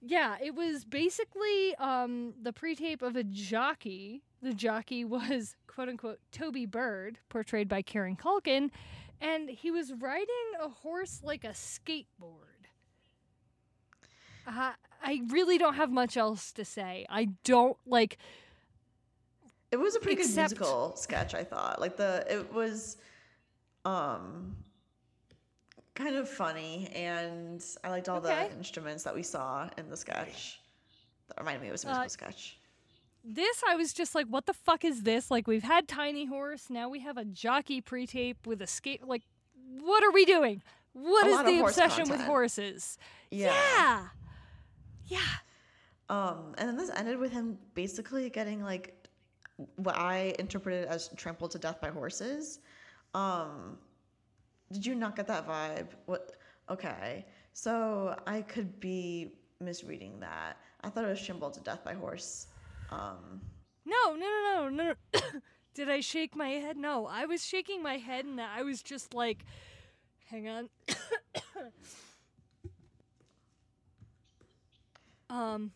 [0.00, 4.22] yeah, it was basically um, the pre tape of a jockey.
[4.42, 8.70] The jockey was, quote unquote, Toby Bird, portrayed by Karen Culkin,
[9.20, 10.26] and he was riding
[10.60, 12.68] a horse like a skateboard.
[14.46, 17.06] Uh, I really don't have much else to say.
[17.08, 18.18] I don't like.
[19.70, 21.80] It was a pretty Except- good musical sketch, I thought.
[21.80, 22.96] Like the it was
[23.84, 24.56] um
[25.94, 28.48] kind of funny and I liked all Okay.
[28.48, 30.60] the instruments that we saw in the sketch.
[31.28, 32.58] That reminded me it was a Uh, musical sketch.
[33.24, 35.30] this I was just like, what the fuck is this?
[35.30, 39.06] Like we've had Tiny Horse, now we have a jockey pre-tape with a skate.
[39.06, 39.22] Like,
[39.80, 40.62] what are we doing?
[40.92, 42.28] What A is lot of the horse obsession with content.
[42.28, 42.98] horses?
[43.30, 43.52] Yeah.
[43.78, 44.06] yeah,
[45.08, 45.18] yeah.
[46.08, 48.94] Um, and then this ended with him basically getting like
[49.76, 52.60] what I interpreted as trampled to death by horses.
[53.14, 53.78] Um,
[54.72, 55.88] did you not get that vibe?
[56.06, 56.32] What
[56.70, 57.24] Okay.
[57.52, 60.58] So I could be misreading that.
[60.82, 62.46] I thought it was Trimbled to Death by Horse.
[62.90, 63.40] Um,
[63.84, 64.94] no, no, no, no.
[65.12, 65.20] no.
[65.74, 66.76] Did I shake my head?
[66.76, 69.44] No, I was shaking my head and I was just like,
[70.26, 70.68] hang on.
[75.30, 75.72] um,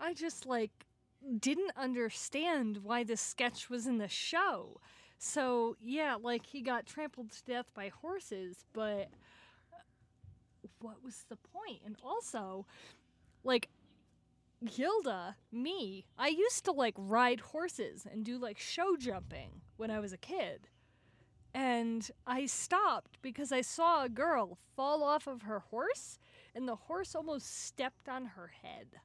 [0.00, 0.70] I just like
[1.38, 4.80] didn't understand why this sketch was in the show.
[5.18, 9.08] So, yeah, like he got trampled to death by horses, but
[9.72, 11.80] uh, what was the point?
[11.84, 12.66] And also,
[13.44, 13.68] like,
[14.64, 20.00] Gilda, me, I used to like ride horses and do like show jumping when I
[20.00, 20.68] was a kid.
[21.52, 26.18] And I stopped because I saw a girl fall off of her horse
[26.54, 29.00] and the horse almost stepped on her head.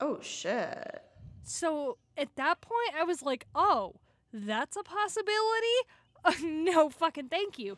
[0.00, 1.02] oh shit.
[1.44, 3.94] So at that point, I was like, oh,
[4.32, 5.34] that's a possibility?
[6.26, 7.76] Uh, no fucking thank you.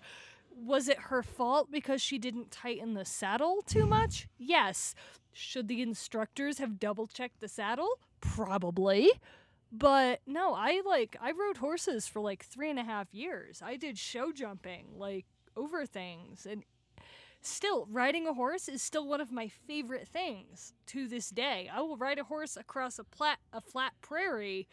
[0.54, 4.28] Was it her fault because she didn't tighten the saddle too much?
[4.38, 4.94] Yes.
[5.32, 7.88] Should the instructors have double checked the saddle?
[8.20, 9.10] Probably.
[9.72, 13.60] But no, I like, I rode horses for like three and a half years.
[13.64, 15.26] I did show jumping, like
[15.56, 16.46] over things.
[16.48, 16.62] And
[17.46, 21.70] still, riding a horse is still one of my favorite things to this day.
[21.72, 24.68] I will ride a horse across a, plat- a flat prairie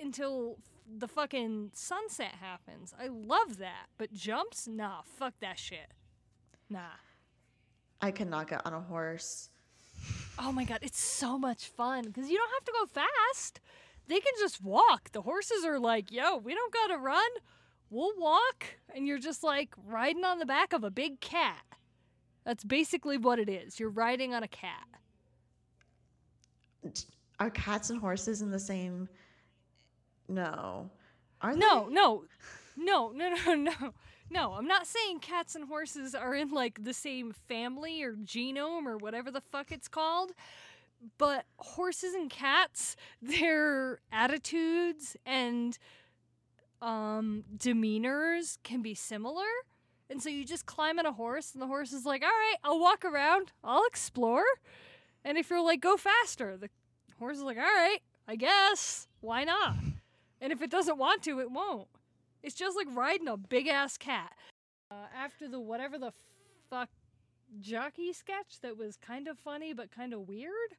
[0.00, 2.94] until the fucking sunset happens.
[2.98, 3.86] I love that.
[3.98, 4.68] But jumps?
[4.68, 5.92] Nah, fuck that shit.
[6.68, 6.98] Nah.
[8.00, 9.50] I cannot get on a horse.
[10.38, 13.60] Oh my god, it's so much fun because you don't have to go fast.
[14.06, 15.10] They can just walk.
[15.12, 17.30] The horses are like, yo, we don't gotta run.
[17.90, 18.66] We'll walk.
[18.94, 21.62] And you're just like riding on the back of a big cat.
[22.44, 23.80] That's basically what it is.
[23.80, 24.86] You're riding on a cat.
[27.38, 29.08] Are cats and horses in the same?
[30.28, 30.90] No.
[31.42, 32.24] Are No, no,
[32.76, 33.94] no, no, no, no.
[34.28, 38.86] No, I'm not saying cats and horses are in like the same family or genome
[38.86, 40.32] or whatever the fuck it's called.
[41.18, 45.78] But horses and cats, their attitudes and
[46.82, 49.44] um, demeanors can be similar.
[50.08, 52.56] And so you just climb on a horse, and the horse is like, all right,
[52.62, 54.44] I'll walk around, I'll explore.
[55.24, 56.70] And if you're like, go faster, the
[57.18, 59.08] horse is like, all right, I guess.
[59.20, 59.74] Why not?
[60.40, 61.88] And if it doesn't want to, it won't.
[62.42, 64.32] It's just like riding a big ass cat.
[64.90, 66.12] Uh, after the whatever the
[66.70, 66.88] fuck
[67.60, 70.76] jockey sketch that was kind of funny but kind of weird,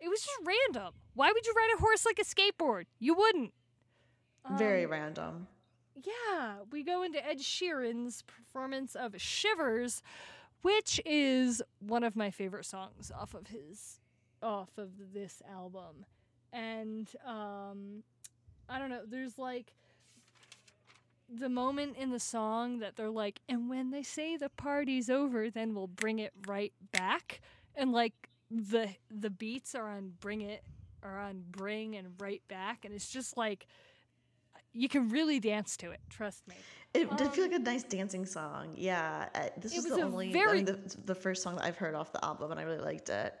[0.00, 0.94] it was just random.
[1.12, 2.84] Why would you ride a horse like a skateboard?
[2.98, 3.52] You wouldn't.
[4.48, 5.46] They very random?
[6.02, 10.02] Yeah, we go into Ed Sheeran's performance of Shivers,
[10.62, 14.00] which is one of my favorite songs off of his
[14.42, 16.04] off of this album.
[16.52, 18.02] And um
[18.68, 19.72] I don't know, there's like
[21.28, 25.50] the moment in the song that they're like, and when they say the party's over,
[25.50, 27.40] then we'll bring it right back.
[27.74, 30.62] And like the the beats are on bring it
[31.02, 33.66] are on bring and right back and it's just like
[34.74, 36.54] you can really dance to it trust me
[36.92, 38.74] It did feel like a nice dancing song.
[38.76, 41.42] Yeah, uh, this Um, It is was the only, very- I mean, the, the first
[41.42, 43.34] song that I've heard off the album, and I really liked it.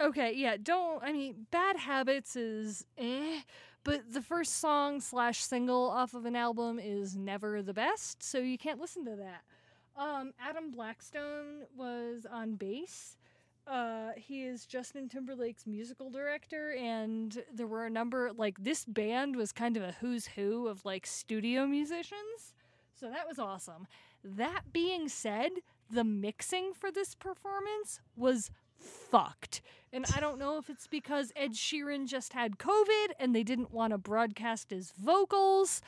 [0.00, 3.40] okay yeah don't i mean bad habits is eh
[3.84, 8.38] but the first song slash single off of an album is never the best so
[8.38, 9.42] you can't listen to that
[10.00, 13.16] um adam blackstone was on bass
[13.68, 19.36] uh, he is Justin Timberlake's musical director, and there were a number like this band
[19.36, 22.54] was kind of a who's who of like studio musicians.
[22.98, 23.86] So that was awesome.
[24.24, 25.50] That being said,
[25.90, 29.60] the mixing for this performance was fucked.
[29.92, 33.72] And I don't know if it's because Ed Sheeran just had COVID and they didn't
[33.72, 35.80] want to broadcast his vocals.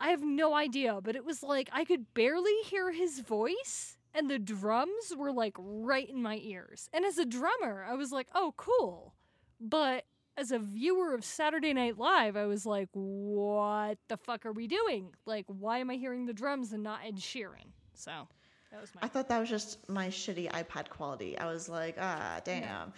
[0.00, 4.30] I have no idea, but it was like I could barely hear his voice and
[4.30, 6.88] the drums were like right in my ears.
[6.92, 9.14] And as a drummer, I was like, "Oh, cool."
[9.60, 10.04] But
[10.36, 14.66] as a viewer of Saturday Night Live, I was like, "What the fuck are we
[14.66, 15.14] doing?
[15.26, 18.28] Like, why am I hearing the drums and not Ed Sheeran?" So,
[18.70, 21.38] that was my I thought that was just my shitty iPad quality.
[21.38, 22.92] I was like, ah, damn,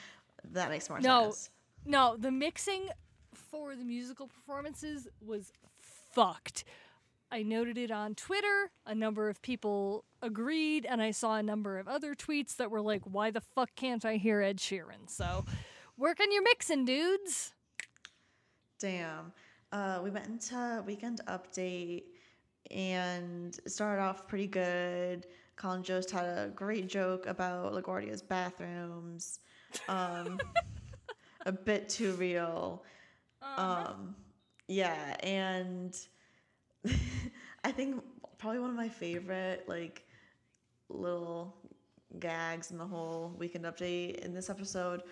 [0.53, 1.51] that makes more No, sense.
[1.85, 2.89] no, the mixing
[3.35, 6.65] for the musical performances was fucked.
[7.31, 8.71] I noted it on Twitter.
[8.87, 12.83] A number of people agreed, and I saw a number of other tweets that were
[12.83, 15.45] like, "Why the fuck can't I hear Ed Sheeran?" So,
[15.97, 17.55] work on your mixing, dudes.
[18.79, 19.33] Damn.
[19.73, 22.05] Uh, we went into weekend update
[22.71, 25.27] and it started off pretty good.
[25.57, 29.41] Colin Jost had a great joke about LaGuardia's bathrooms.
[29.89, 30.39] Um,
[31.47, 32.85] a bit too real.
[33.57, 34.15] Um,
[34.69, 35.97] yeah, and
[37.65, 38.03] I think
[38.39, 40.06] probably one of my favorite like
[40.89, 41.55] little
[42.19, 45.03] gags in the whole weekend update in this episode.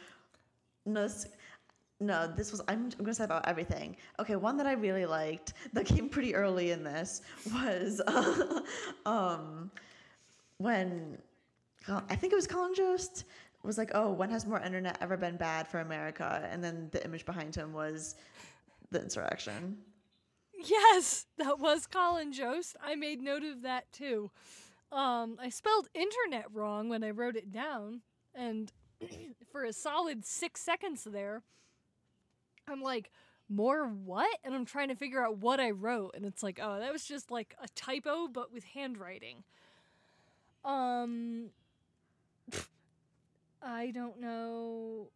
[0.87, 1.27] No, this,
[2.01, 3.97] no, this was I'm, I'm gonna say about everything.
[4.19, 8.01] Okay, one that I really liked that came pretty early in this was
[9.07, 9.71] um
[10.59, 11.19] when
[11.89, 13.25] I think it was Colin Jost
[13.63, 17.05] was like, "Oh, when has more internet ever been bad for America?" And then the
[17.05, 18.17] image behind him was
[18.91, 19.79] the insurrection.
[20.65, 22.77] Yes, that was Colin Jost.
[22.83, 24.31] I made note of that too.
[24.95, 28.03] Um, I spelled internet wrong when I wrote it down,
[28.33, 28.73] and
[29.51, 31.43] for a solid six seconds there,
[32.69, 33.11] I'm like,
[33.49, 34.39] more what?
[34.45, 37.05] And I'm trying to figure out what I wrote, and it's like, oh, that was
[37.05, 39.43] just like a typo, but with handwriting.
[40.65, 41.51] Um,
[43.63, 45.09] I don't know.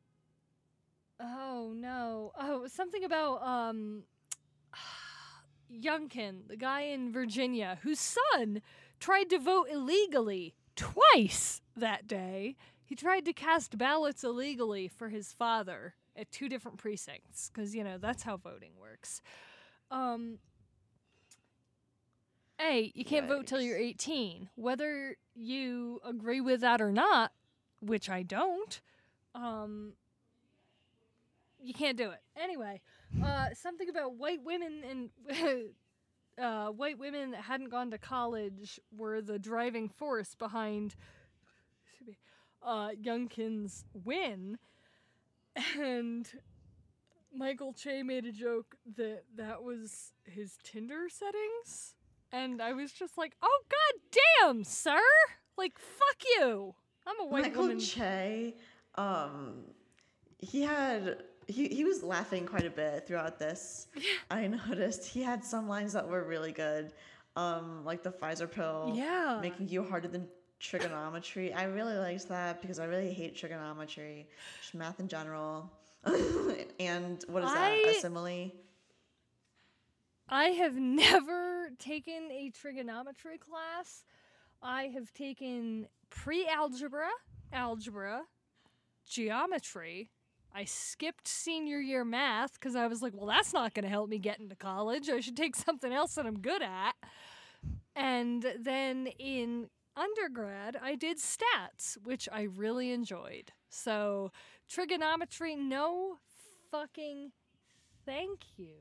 [1.21, 2.33] Oh no.
[2.39, 4.03] Oh, something about um
[5.73, 8.61] Youngkin, the guy in Virginia whose son
[8.99, 12.57] tried to vote illegally twice that day.
[12.85, 17.85] He tried to cast ballots illegally for his father at two different precincts because you
[17.85, 19.21] know that's how voting works.
[19.91, 20.39] Um,
[22.61, 24.49] a, you can't vote till you're 18.
[24.57, 27.33] Whether you agree with that or not,
[27.81, 28.81] which I don't,
[29.35, 29.93] um,
[31.61, 32.21] you can't do it.
[32.37, 32.81] Anyway,
[33.25, 35.11] uh, something about white women and
[36.41, 40.95] uh, white women that hadn't gone to college were the driving force behind
[42.63, 44.59] uh, Youngkin's win.
[45.79, 46.29] And
[47.35, 51.95] Michael Che made a joke that that was his Tinder settings.
[52.31, 55.01] And I was just like, oh, god damn, sir!
[55.57, 56.75] Like, fuck you!
[57.07, 57.81] I'm a white Michael woman.
[57.81, 58.55] Che,
[58.97, 59.65] um,
[60.39, 63.89] he had he he was laughing quite a bit throughout this.
[64.31, 66.93] I noticed he had some lines that were really good,
[67.37, 69.39] um, like the Pfizer pill, Yeah.
[69.43, 70.29] making you harder than
[70.61, 71.53] trigonometry.
[71.53, 74.29] I really liked that because I really hate trigonometry,
[74.61, 75.71] just math in general.
[76.79, 77.73] and what is that?
[77.73, 78.53] I- A simile?
[80.31, 84.05] I have never taken a trigonometry class.
[84.63, 87.09] I have taken pre algebra,
[87.53, 88.23] algebra,
[89.09, 90.11] geometry.
[90.59, 94.09] I skipped senior year math because I was like, well, that's not going to help
[94.09, 95.09] me get into college.
[95.09, 96.97] I should take something else that I'm good at.
[97.95, 103.53] And then in undergrad, I did stats, which I really enjoyed.
[103.71, 104.33] So,
[104.69, 106.17] trigonometry, no
[106.73, 107.31] fucking
[108.05, 108.79] thank you.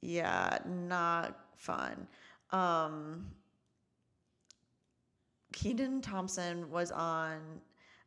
[0.00, 2.06] Yeah, not fun.
[2.52, 3.32] Um,
[5.52, 7.40] Kenan Thompson was on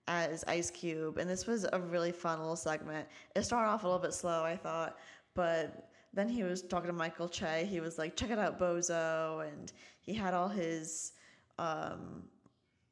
[0.09, 3.07] as Ice Cube, and this was a really fun little segment.
[3.35, 4.97] It started off a little bit slow, I thought,
[5.35, 7.67] but then he was talking to Michael Che.
[7.69, 11.13] He was like, "Check it out, Bozo," and he had all his
[11.59, 12.23] um,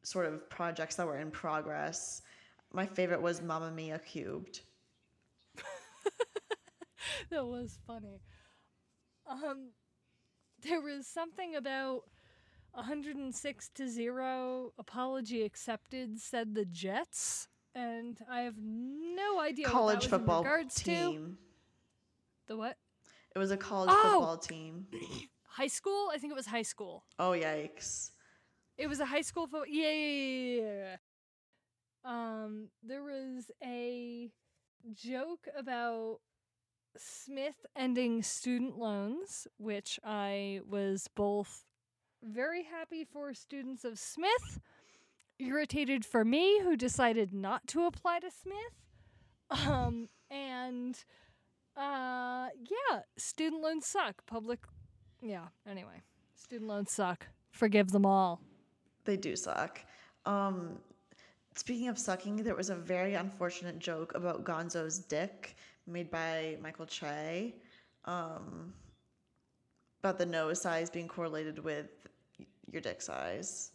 [0.04, 2.22] sort of projects that were in progress.
[2.72, 4.62] My favorite was Mamma Mia Cubed.
[7.32, 8.22] that was funny.
[9.28, 9.72] Um,
[10.62, 12.04] there was something about
[12.78, 20.10] 106 to 0 apology accepted said the Jets and I have no idea College what
[20.12, 21.38] football regards to team.
[22.46, 22.78] the what
[23.36, 24.12] It was a college Oh!
[24.20, 24.86] football team.
[25.48, 28.12] high school I think it was high school Oh yikes!
[28.78, 30.96] it was a high school football yeah, yeah, yeah,
[32.06, 32.44] yeah.
[32.44, 34.30] um there was a
[34.94, 36.20] joke about
[36.96, 41.64] Smith ending student loans which I was both
[42.24, 44.60] very happy for students of Smith,
[45.40, 49.68] irritated for me who decided not to apply to Smith.
[49.68, 50.98] Um, and
[51.76, 54.26] uh, yeah, student loans suck.
[54.26, 54.60] Public,
[55.22, 56.02] yeah, anyway,
[56.36, 57.28] student loans suck.
[57.52, 58.42] Forgive them all.
[59.06, 59.80] They do suck.
[60.26, 60.80] Um,
[61.56, 66.86] speaking of sucking, there was a very unfortunate joke about Gonzo's dick made by Michael
[66.86, 67.56] Che.
[68.06, 68.74] Um,
[70.04, 71.88] about the nose size being correlated with
[72.72, 73.72] your dick size.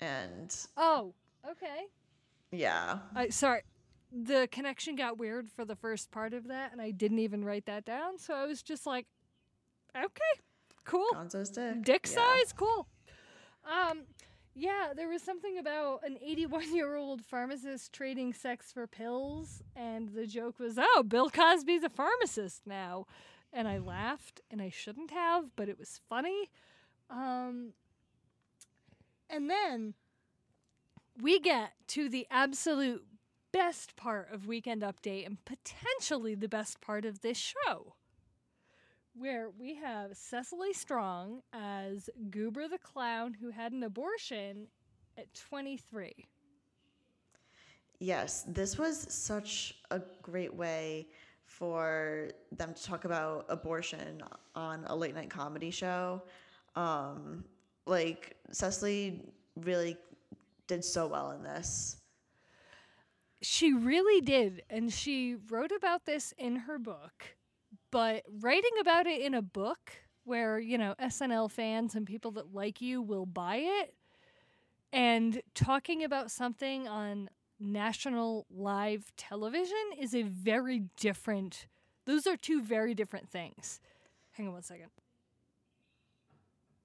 [0.00, 1.14] And Oh,
[1.48, 1.86] okay.
[2.50, 3.62] yeah, I sorry.
[4.12, 7.66] The connection got weird for the first part of that, and I didn't even write
[7.66, 8.18] that down.
[8.18, 9.06] So I was just like,
[9.96, 10.40] okay,
[10.84, 11.06] cool.
[11.14, 11.82] Gonzo's dick.
[11.82, 12.14] dick Yeah.
[12.14, 12.86] size cool
[13.64, 14.02] um
[14.54, 20.10] yeah there was something about an 81 year old pharmacist trading sex for pills and
[20.10, 23.06] the joke was oh bill cosby's a pharmacist now
[23.54, 26.50] and i laughed and i shouldn't have but it was funny
[27.10, 27.72] um
[29.30, 29.94] and then
[31.22, 33.04] we get to the absolute
[33.52, 37.94] best part of weekend update and potentially the best part of this show
[39.16, 44.66] where we have Cecily Strong as Goober the clown who had an abortion
[45.16, 46.12] at 23.
[48.00, 51.06] Yes, this was such a great way
[51.58, 54.22] for them to talk about abortion
[54.56, 56.22] on a late night comedy show.
[56.74, 57.44] Um,
[57.86, 59.22] like Cecily
[59.56, 59.96] really
[60.66, 61.98] did so well in this.
[63.40, 64.62] She really did.
[64.68, 67.36] And she wrote about this in her book.
[67.90, 69.92] But writing about it in a book
[70.24, 73.94] where, you know, SNL fans and people that like you will buy it
[74.92, 77.28] and talking about something on
[77.60, 81.66] national live television is a very different
[82.06, 83.80] those are two very different things.
[84.32, 84.88] Hang on one second.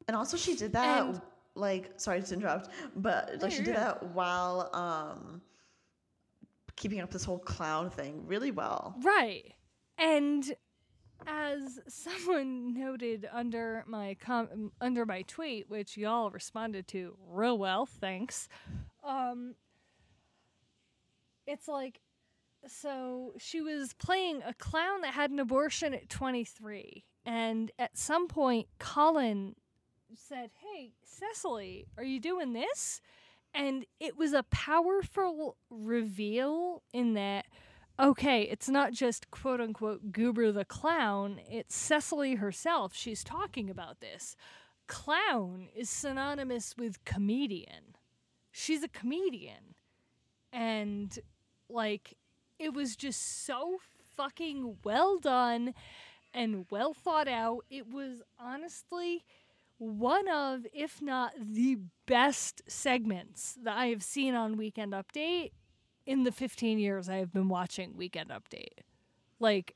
[0.08, 1.22] And also she did that And-
[1.56, 3.76] like sorry to interrupt, but like she did good.
[3.76, 5.42] that while um
[6.76, 8.96] keeping up this whole clown thing really well.
[9.04, 9.54] Right.
[9.98, 10.56] And
[11.28, 17.86] as someone noted under my com- under my tweet, which y'all responded to real well,
[17.86, 18.48] thanks.
[19.04, 19.56] Um,
[21.50, 22.00] it's like,
[22.68, 28.28] so she was playing a clown that had an abortion at 23, and at some
[28.28, 29.56] point, Colin
[30.16, 33.02] said, "Hey, Cecily, are you doing this?"
[33.54, 37.46] And it was a powerful reveal in that
[38.00, 42.96] okay, it's not just quote unquote Goober the clown, it's Cecily herself.
[42.96, 44.36] She's talking about this.
[44.88, 47.96] Clown is synonymous with comedian.
[48.52, 49.76] She's a comedian.
[50.52, 51.20] And
[51.70, 52.18] like
[52.58, 53.78] it was just so
[54.16, 55.74] fucking well done
[56.34, 57.62] and well thought out.
[57.70, 59.24] It was honestly
[59.78, 65.52] one of, if not the best segments that I have seen on Weekend Update
[66.06, 68.84] in the 15 years I have been watching Weekend Update.
[69.40, 69.76] Like,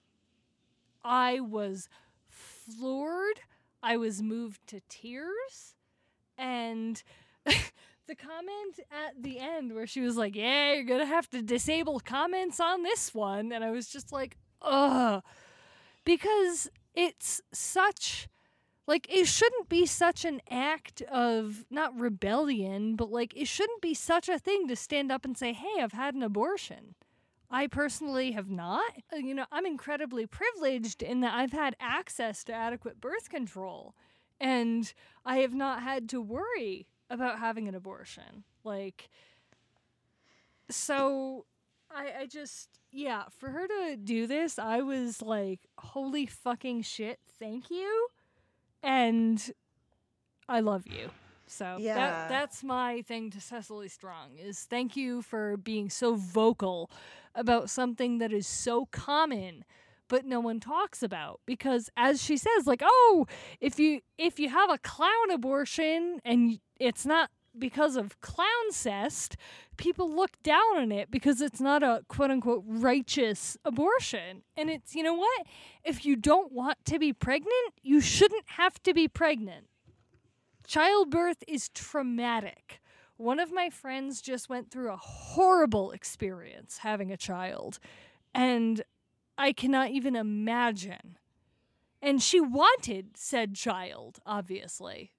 [1.06, 1.88] I was
[2.28, 3.39] floored.
[3.82, 5.76] I was moved to tears.
[6.38, 7.02] And
[8.08, 11.99] the comment at the end where she was like, Yeah, you're to have to disable
[11.99, 13.51] comments on this one.
[13.51, 15.22] And I was just like, Ugh.
[16.06, 18.28] Because it's such
[18.88, 23.93] like it shouldn't be such an act of not rebellion but like it shouldn't be
[23.93, 26.95] such a thing to stand up and say hey i've had an abortion
[27.49, 32.43] i personally have not Uh, you know i'm incredibly privileged in that i've had access
[32.43, 33.95] to adequate birth control
[34.39, 34.93] and
[35.26, 39.09] i have not had to worry about having an abortion like
[40.70, 41.45] so
[41.91, 47.20] I, I just yeah for her to do this i was like holy fucking shit
[47.39, 48.07] thank you
[48.82, 49.51] and
[50.49, 51.09] I love you.
[51.47, 51.93] So Yeah.
[51.95, 56.91] that that's my thing to Cecily Strong is thank you for being so vocal
[57.34, 59.64] about something that is so common
[60.09, 63.26] but no one talks about because as she says like oh
[63.61, 69.38] if you if you have a clown abortion and it's not because of clown cest
[69.78, 74.44] people look down on it because it's not a quote unquote righteous abortion.
[74.58, 75.48] And it's you know what?
[75.84, 79.68] If you don't want to be pregnant you shouldn't have to be pregnant.
[80.68, 82.82] Childbirth is traumatic.
[83.18, 87.80] One of my friends just went through a horrible experience having a child
[88.34, 88.84] and
[89.38, 91.18] i cannot even imagine.
[92.02, 95.12] And she wanted said child obviously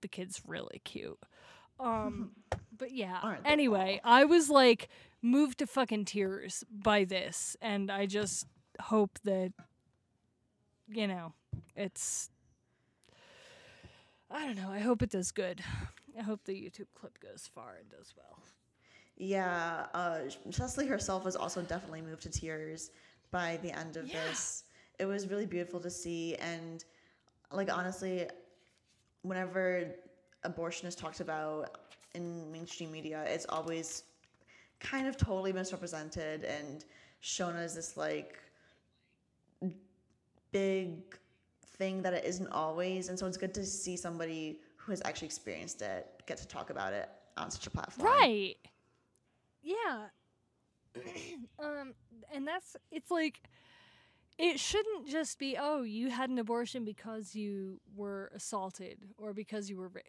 [0.00, 1.18] the kid's really cute
[1.78, 2.30] um
[2.76, 4.88] but yeah anyway i was like
[5.22, 8.46] moved to fucking tears by this and i just
[8.80, 9.52] hope that
[10.88, 11.32] you know
[11.76, 12.30] it's
[14.30, 15.60] i don't know i hope it does good
[16.18, 18.38] i hope the youtube clip goes far and does well
[19.16, 20.20] Yeah, uh,
[20.50, 22.90] Cecily herself was also definitely moved to tears
[23.30, 24.24] by the end of Yeah.
[24.24, 24.64] this.
[24.98, 26.82] It was really beautiful to see, and
[27.52, 28.26] like honestly,
[29.22, 29.94] whenever
[30.44, 31.78] abortion is talked about
[32.14, 34.04] in mainstream media, it's always
[34.78, 36.84] kind of totally misrepresented and
[37.20, 38.38] shown as this like
[40.52, 41.16] big
[41.76, 43.08] thing that it isn't always.
[43.08, 46.70] And so it's good to see somebody who has actually experienced it get to talk
[46.70, 48.08] about it on such a platform.
[48.08, 48.56] Right.
[49.62, 50.06] Yeah.
[51.58, 51.94] um
[52.32, 53.42] and that's it's like
[54.40, 59.68] it shouldn't just be oh you had an abortion because you were assaulted or because
[59.70, 60.00] you were ra-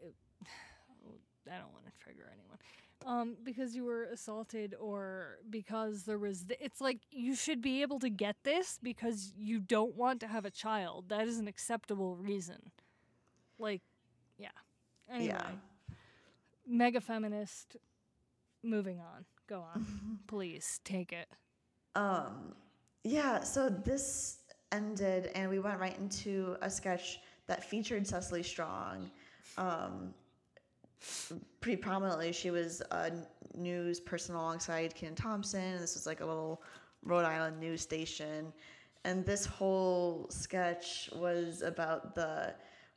[1.51, 2.57] I don't want to trigger anyone.
[3.05, 7.82] Um because you were assaulted or because there was th- it's like you should be
[7.82, 11.09] able to get this because you don't want to have a child.
[11.09, 12.71] That is an acceptable reason.
[13.59, 13.82] Like
[14.38, 14.57] yeah.
[15.09, 15.95] Anyway Yeah.
[16.67, 17.75] mega feminist.
[18.63, 19.25] Moving on.
[19.47, 20.19] Go on.
[20.27, 21.27] Please take it.
[21.95, 22.53] Um,
[23.04, 24.39] yeah, so this
[24.72, 29.12] ended, and we went right into a sketch that featured Cecily Strong.
[29.58, 30.14] Um,
[31.60, 33.12] pretty prominently, she was a
[33.56, 35.80] news person alongside Kenan Thompson.
[35.80, 36.62] This was like a little
[37.04, 38.54] Rhode Island news station.
[39.04, 42.54] And this whole sketch was about the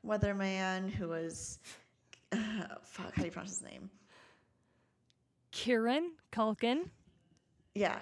[0.07, 1.61] weatherman who was,
[2.83, 3.91] fuck, how do you pronounce his name?
[5.51, 6.91] Kieran Culkin.
[7.75, 8.01] Yeah.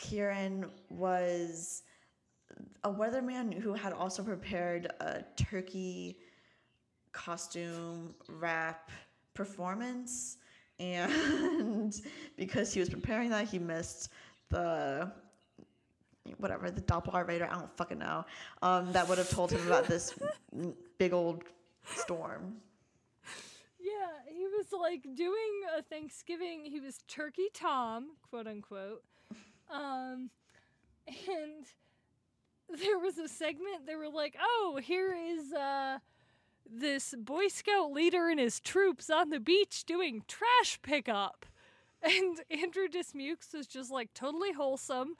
[0.00, 1.82] Kieran was
[2.84, 6.18] a weatherman who had also prepared a turkey
[7.12, 8.90] costume wrap
[9.34, 10.38] performance.
[10.78, 11.94] And
[12.36, 14.10] because he was preparing that, he missed
[14.48, 15.12] the
[16.38, 18.24] whatever the doppelganger I don't fucking know.
[18.62, 20.18] Um, that would have told him about this
[20.98, 21.44] big old
[21.84, 22.56] storm.
[23.78, 26.64] Yeah, he was like doing a Thanksgiving.
[26.64, 29.02] He was Turkey Tom, quote unquote.
[29.72, 30.30] Um,
[31.06, 31.66] and
[32.80, 33.86] there was a segment.
[33.86, 35.98] They were like, "Oh, here is uh."
[36.72, 41.46] This Boy Scout leader and his troops on the beach doing trash pickup.
[42.02, 45.16] And Andrew Dismukes was just like totally wholesome.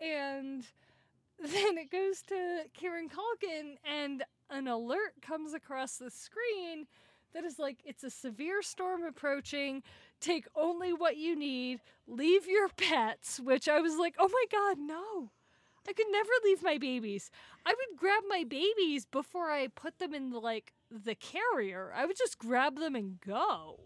[0.00, 0.64] And
[1.42, 6.86] then it goes to Kieran Culkin, and an alert comes across the screen
[7.34, 9.82] that is like, it's a severe storm approaching.
[10.22, 11.80] Take only what you need.
[12.06, 15.30] Leave your pets, which I was like, oh my God, no.
[15.88, 17.30] I could never leave my babies.
[17.66, 21.92] I would grab my babies before I put them in the, like the carrier.
[21.94, 23.80] I would just grab them and go.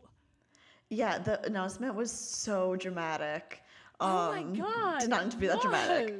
[0.91, 3.62] Yeah, the announcement was so dramatic.
[4.01, 5.01] oh my Um, god.
[5.01, 6.14] Did not need to be that dramatic.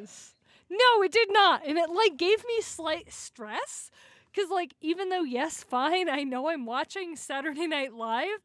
[0.71, 1.64] No, it did not.
[1.67, 3.91] And it like gave me slight stress
[4.35, 8.41] cuz like even though yes, fine, I know I'm watching Saturday Night Live,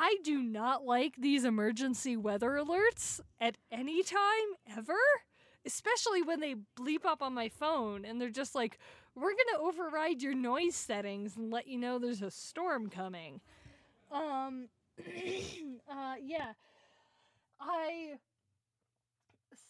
[0.00, 4.96] I do not like these emergency weather alerts at any time ever.
[5.66, 8.78] Especially when they bleep up on my phone and they're just like,
[9.16, 13.40] we're going to override your noise settings and let you know there's a storm coming.
[14.12, 14.68] Um,
[15.90, 16.52] uh, yeah.
[17.60, 18.14] I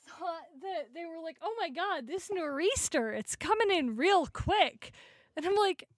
[0.06, 4.92] thought that they were like, oh my god, this nor'easter, it's coming in real quick.
[5.36, 5.88] And I'm like,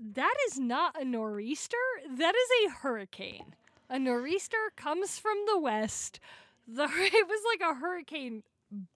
[0.00, 1.76] that is not a nor'easter,
[2.16, 3.54] that is a hurricane.
[3.88, 6.20] A nor'easter comes from the west.
[6.66, 8.42] The it was like a hurricane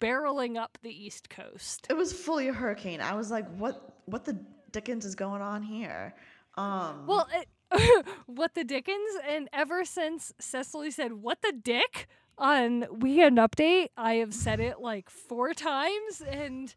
[0.01, 1.87] barreling up the east coast.
[1.91, 3.01] It was fully a hurricane.
[3.01, 4.39] I was like, what what the
[4.73, 6.15] dickens is going on here?
[6.57, 9.11] Um Well, it, what the dickens?
[9.29, 14.81] And ever since Cecily said, "What the dick?" on Weekend Update, I have said it
[14.81, 16.75] like four times, and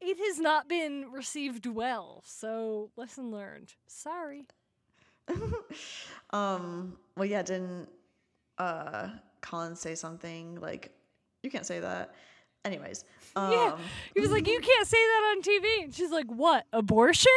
[0.00, 2.22] it has not been received well.
[2.24, 3.74] So lesson learned.
[3.86, 4.46] Sorry.
[6.30, 7.88] um well yeah, didn't
[8.58, 9.08] uh
[9.40, 10.92] Colin say something like
[11.42, 12.14] you can't say that.
[12.64, 13.04] Anyways,
[13.36, 13.76] um Yeah,
[14.14, 16.64] he was like, "You can't say that on TV," and she's like, "What?
[16.72, 17.32] Abortion?"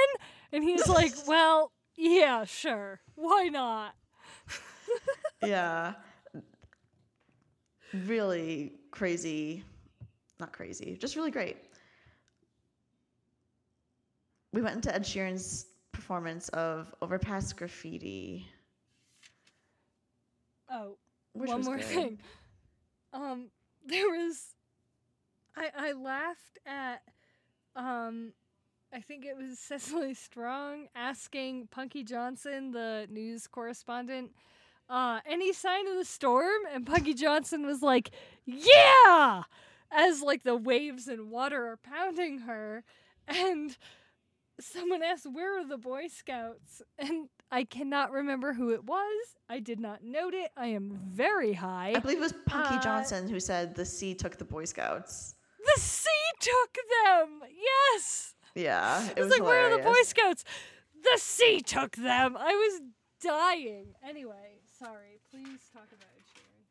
[0.51, 3.01] And he's like, "Well, yeah, sure.
[3.15, 3.95] Why not?"
[5.41, 5.93] yeah.
[8.05, 9.63] Really crazy.
[10.39, 11.57] Not crazy, just really great.
[14.53, 18.47] We went into Ed Sheeran's performance of Overpass Graffiti.
[20.69, 20.97] Oh,
[21.33, 21.85] one more good.
[21.85, 22.19] thing.
[23.13, 23.49] Um,
[23.85, 24.55] there was,
[25.55, 27.01] I I laughed at,
[27.75, 28.33] um,
[28.93, 34.31] I think it was Cecily Strong asking Punkie Johnson, the news correspondent,
[34.89, 38.11] uh, any sign of the storm, and Punkie Johnson was like,
[38.45, 39.43] "Yeah,"
[39.91, 42.83] as like the waves and water are pounding her,
[43.27, 43.77] and
[44.63, 46.81] someone asked, Where are the Boy Scouts?
[46.99, 49.35] And I cannot remember who it was.
[49.49, 50.51] I did not note it.
[50.55, 51.93] I am very high.
[51.95, 55.35] I believe it was Punkie Uh, Johnson who said the sea took the Boy Scouts.
[55.75, 56.09] The sea
[56.39, 56.73] took
[57.05, 57.41] them!
[57.51, 58.35] Yes!
[58.55, 60.01] Yeah, it It was, was like, Where are the Boy.
[60.03, 60.43] Scouts?
[61.03, 62.35] The sea took them!
[62.37, 62.81] I was
[63.21, 63.87] dying.
[64.07, 65.19] Anyway, sorry.
[65.29, 66.63] Please talk about Ed Sheeran.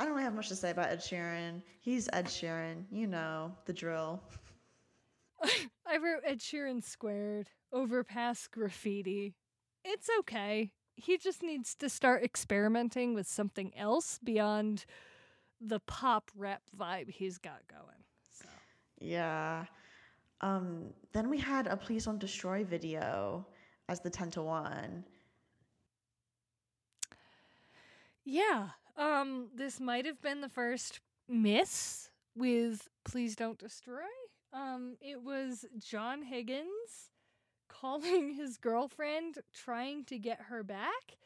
[0.00, 1.62] I don't really have much to say about Ed Sheeran.
[1.80, 4.20] He's Ed Sheeran, you know the drill.
[5.86, 9.34] I wrote Ed Sheeran squared, overpass graffiti.
[9.84, 10.72] It's okay.
[10.96, 14.84] He just needs to start experimenting with something else beyond
[15.60, 18.04] the pop rap vibe he's got going.
[18.32, 18.48] So
[19.00, 19.66] Yeah.
[20.40, 23.46] Um, then we had a Please Don't Destroy video
[23.88, 25.04] as the 10 to 1.
[28.24, 34.04] yeah, um, this might have been the first miss with "Please Don't Destroy."
[34.52, 37.10] Um, it was John Higgins
[37.68, 41.16] calling his girlfriend, trying to get her back,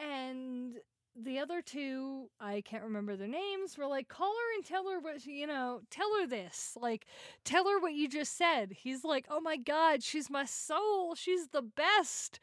[0.00, 0.76] and
[1.16, 4.98] the other two, I can't remember their names, were like, call her and tell her
[4.98, 6.76] what, you know, tell her this.
[6.80, 7.06] Like,
[7.44, 8.72] tell her what you just said.
[8.72, 11.14] He's like, oh my God, she's my soul.
[11.14, 12.40] She's the best.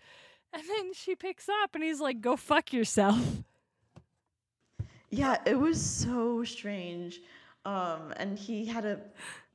[0.53, 3.19] And then she picks up and he's like, go fuck yourself.
[5.09, 7.19] Yeah, it was so strange.
[7.65, 8.99] Um, and he had to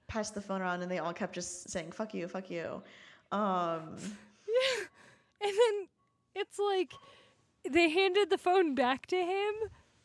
[0.09, 2.83] pass the phone around and they all kept just saying, fuck you, fuck you.
[3.33, 3.97] Um,
[4.49, 4.85] yeah.
[5.39, 5.89] And then
[6.35, 6.93] it's like,
[7.71, 9.53] they handed the phone back to him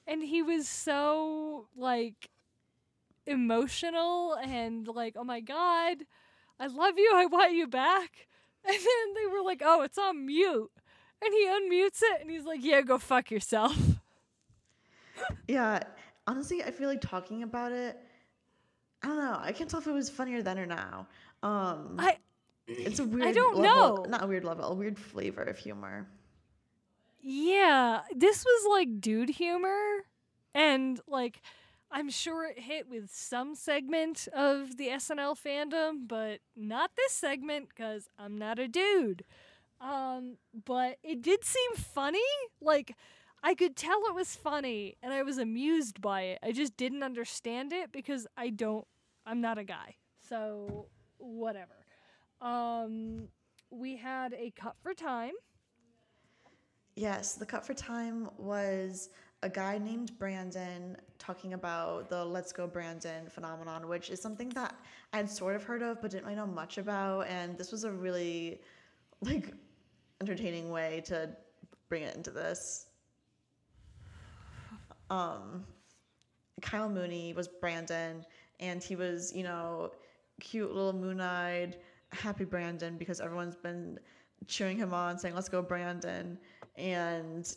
[0.08, 2.30] and he was so like
[3.26, 5.98] emotional and like oh my god
[6.60, 8.28] i love you i want you back
[8.66, 10.72] and then they were like oh it's on mute
[11.24, 13.78] and he unmutes it and he's like yeah go fuck yourself
[15.48, 15.80] yeah
[16.28, 17.98] honestly i feel like talking about it
[19.04, 21.08] i don't know i can't tell if it was funnier then or now
[21.44, 22.18] um i
[22.68, 25.58] it's a weird i don't level, know not a weird level a weird flavor of
[25.58, 26.08] humor
[27.22, 30.06] yeah, this was like dude humor.
[30.54, 31.42] And like,
[31.92, 37.70] I'm sure it hit with some segment of the SNL fandom, but not this segment
[37.70, 39.24] because I'm not a dude.
[39.80, 42.20] Um, but it did seem funny.
[42.60, 42.96] Like,
[43.44, 46.40] I could tell it was funny and I was amused by it.
[46.44, 48.86] I just didn't understand it because I don't,
[49.26, 49.96] I'm not a guy.
[50.28, 50.88] So,
[51.18, 51.86] whatever.
[52.40, 53.28] Um,
[53.70, 55.34] we had a cut for time
[56.96, 59.10] Yes, the cut for time was
[59.44, 64.76] a guy named Brandon talking about the Let's Go Brandon phenomenon, which is something that
[65.14, 67.28] I had sort of heard of but didn't really know much about.
[67.28, 68.62] And this was a really
[69.22, 69.54] like
[70.20, 71.30] entertaining way to
[71.88, 72.88] bring it into this.
[75.12, 75.66] Um,
[76.62, 78.26] Kyle Mooney was Brandon,
[78.60, 79.92] and he was, you know,
[80.40, 81.78] cute little moon eyed,
[82.12, 84.00] happy Brandon because everyone's been
[84.48, 86.40] cheering him on, saying, Let's go, Brandon.
[86.78, 87.54] And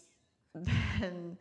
[0.54, 1.36] then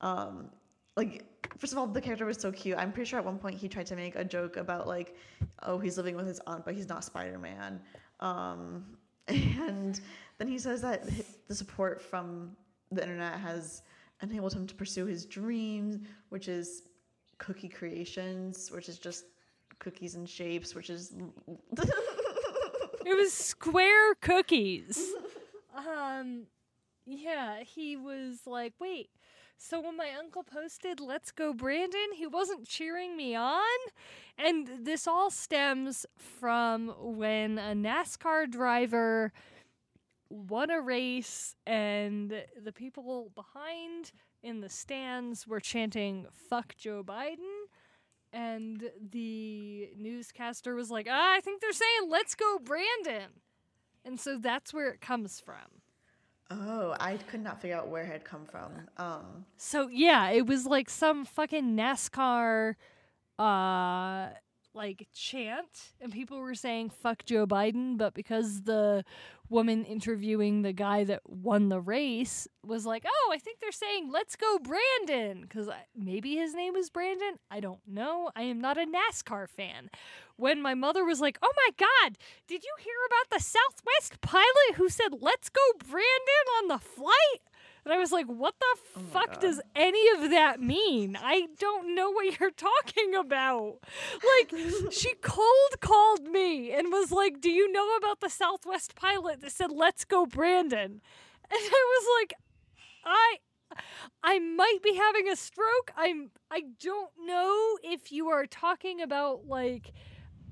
[0.00, 0.50] um
[0.96, 1.24] like
[1.58, 2.78] first of all the character was so cute.
[2.78, 5.16] I'm pretty sure at one point he tried to make a joke about like
[5.62, 7.80] oh he's living with his aunt but he's not spider-man.
[8.20, 8.84] Um
[9.28, 10.00] and
[10.38, 11.04] then he says that
[11.48, 12.56] the support from
[12.92, 13.82] the internet has
[14.22, 15.98] enabled him to pursue his dreams
[16.28, 16.82] which is
[17.38, 19.24] cookie creations which is just
[19.78, 21.14] cookies and shapes which is
[23.06, 25.12] it was square cookies
[25.76, 26.46] um
[27.06, 29.10] yeah, he was like, wait,
[29.58, 33.62] so when my uncle posted, let's go, Brandon, he wasn't cheering me on?
[34.38, 39.32] And this all stems from when a NASCAR driver
[40.34, 44.12] won a race and the people behind
[44.42, 47.68] in the stands were chanting, fuck Joe Biden.
[48.32, 53.30] And the newscaster was like, ah, I think they're saying, let's go, Brandon.
[54.04, 55.80] And so that's where it comes from.
[56.50, 58.72] Oh, I could not figure out where it had come from.
[58.96, 62.74] Um, so yeah, it was like some fucking NASCAR
[63.36, 64.28] uh
[64.74, 69.04] like chant and people were saying fuck Joe Biden, but because the
[69.48, 74.10] woman interviewing the guy that won the race was like, "Oh, I think they're saying
[74.10, 77.38] let's go Brandon" cuz maybe his name was Brandon.
[77.50, 78.30] I don't know.
[78.34, 79.90] I am not a NASCAR fan.
[80.36, 84.74] When my mother was like, "Oh my god, did you hear about the Southwest pilot
[84.76, 87.42] who said let's go Brandon on the flight?"
[87.84, 91.18] And I was like, what the oh fuck does any of that mean?
[91.20, 93.78] I don't know what you're talking about.
[94.14, 94.54] Like,
[94.90, 99.52] she cold called me and was like, do you know about the Southwest pilot that
[99.52, 101.02] said, let's go, Brandon?
[101.50, 102.34] And I was like,
[103.04, 103.36] I.
[104.22, 105.90] I might be having a stroke.
[105.96, 109.92] I'm I don't know if you are talking about like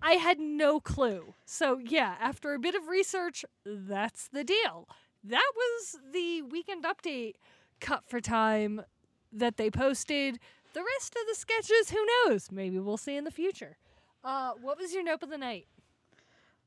[0.03, 1.35] I had no clue.
[1.45, 4.89] So yeah, after a bit of research, that's the deal
[5.25, 7.35] that was the weekend update
[7.81, 8.83] cut for time
[9.33, 10.39] that they posted.
[10.75, 12.51] The rest of the sketches, who knows?
[12.51, 13.77] Maybe we'll see in the future.
[14.25, 15.66] Uh, what was your nope of the night?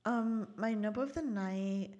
[0.06, 1.91] Um, my nope of the night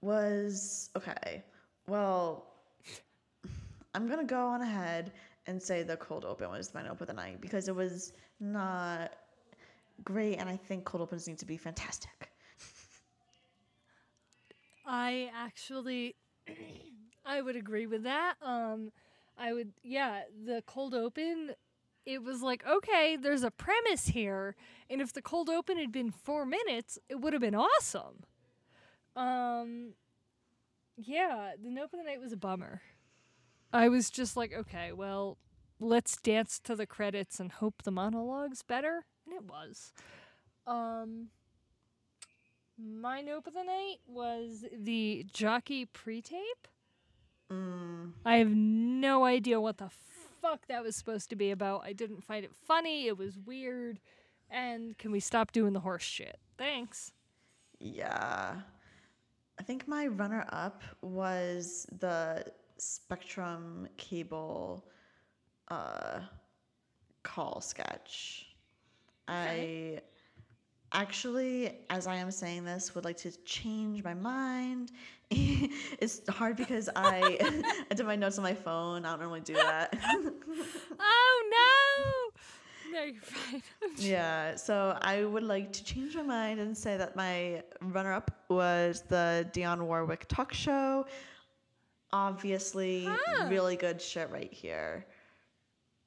[0.00, 1.42] was okay.
[1.86, 2.46] Well,
[3.94, 5.12] I'm gonna go on ahead
[5.46, 9.12] and say the cold open was my nope of the night because it was not
[10.04, 12.31] great, and I think cold opens need to be fantastic.
[14.84, 16.16] I actually
[17.24, 18.34] I would agree with that.
[18.42, 18.92] Um
[19.38, 21.52] I would yeah, the cold open
[22.04, 24.56] it was like, okay, there's a premise here,
[24.90, 28.24] and if the cold open had been 4 minutes, it would have been awesome.
[29.14, 29.94] Um
[30.96, 32.82] yeah, the nope of the night was a bummer.
[33.72, 35.38] I was just like, okay, well,
[35.80, 39.92] let's dance to the credits and hope the monologue's better, and it was.
[40.66, 41.28] Um
[42.78, 46.68] my nope of the night was the jockey pre-tape.
[48.24, 49.90] I have no idea what the
[50.40, 51.82] fuck that was supposed to be about.
[51.84, 53.06] I didn't find it funny.
[53.06, 54.00] It was weird.
[54.50, 56.38] And can we stop doing the horse shit?
[56.56, 57.12] Thanks.
[57.78, 58.54] Yeah.
[59.58, 62.44] I think my runner up was the
[62.78, 64.84] Spectrum cable
[65.68, 66.20] uh,
[67.22, 68.46] call sketch.
[69.28, 70.00] I
[70.92, 74.92] actually, as I am saying this, would like to change my mind.
[75.30, 77.38] it's hard because I
[77.90, 79.04] I did my notes on my phone.
[79.04, 79.96] I don't normally do that.
[81.00, 82.32] Oh
[82.92, 82.98] no!
[82.98, 83.62] No, you're fine.
[83.96, 88.30] yeah, so I would like to change my mind and say that my runner up
[88.48, 91.06] was the Dionne Warwick talk show.
[92.12, 93.46] Obviously, Huh.
[93.48, 95.06] really good shit right here.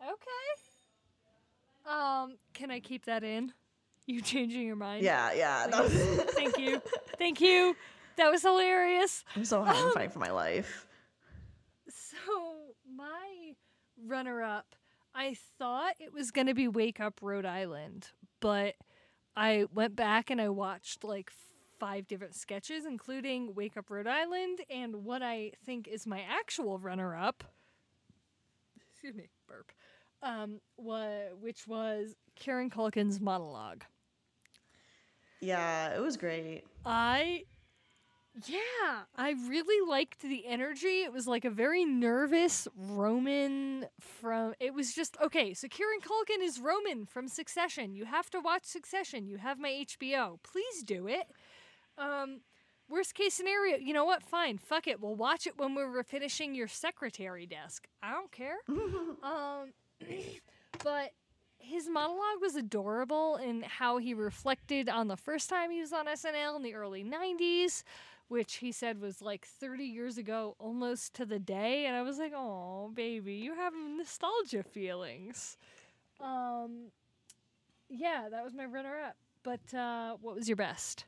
[0.02, 0.22] okay.
[1.92, 3.52] Um, can I keep that in?
[4.08, 5.04] You changing your mind?
[5.04, 5.68] Yeah, yeah.
[5.68, 5.94] that was-
[6.36, 6.82] Thank you.
[7.18, 7.76] Thank you.
[8.18, 9.24] That was hilarious.
[9.36, 10.88] I'm so high and fighting for my life.
[11.90, 12.18] So
[12.96, 13.54] my
[14.06, 14.76] runner up,
[15.14, 18.76] I thought it was gonna be Wake Up Rhode Island, but
[19.36, 21.32] I went back and I watched like
[21.80, 26.80] five different sketches, including Wake Up Rhode Island and what I think is my actual
[26.80, 27.44] runner up.
[28.92, 29.72] Excuse me, burp.
[30.24, 33.84] Um, wa- which was Kieran Culkin's monologue.
[35.46, 36.64] Yeah, it was great.
[36.86, 37.44] I
[38.46, 41.04] yeah, I really liked the energy.
[41.04, 46.44] It was like a very nervous Roman from it was just okay, so Kieran Culkin
[46.44, 47.96] is Roman from Succession.
[47.96, 49.26] You have to watch Succession.
[49.26, 50.40] You have my HBO.
[50.44, 51.28] Please do it.
[51.98, 52.42] Um
[52.90, 54.22] worst case scenario, you know what?
[54.22, 54.58] Fine.
[54.58, 55.00] Fuck it.
[55.00, 57.88] We'll watch it when we're finishing your secretary desk.
[58.04, 58.58] I don't care.
[58.68, 59.72] um
[60.84, 61.12] but
[61.68, 66.06] his monologue was adorable in how he reflected on the first time he was on
[66.06, 67.84] SNL in the early 90s,
[68.28, 71.86] which he said was like 30 years ago, almost to the day.
[71.86, 75.58] And I was like, oh, baby, you have nostalgia feelings.
[76.22, 76.92] Um,
[77.90, 79.16] yeah, that was my runner up.
[79.44, 81.06] But uh, what was your best?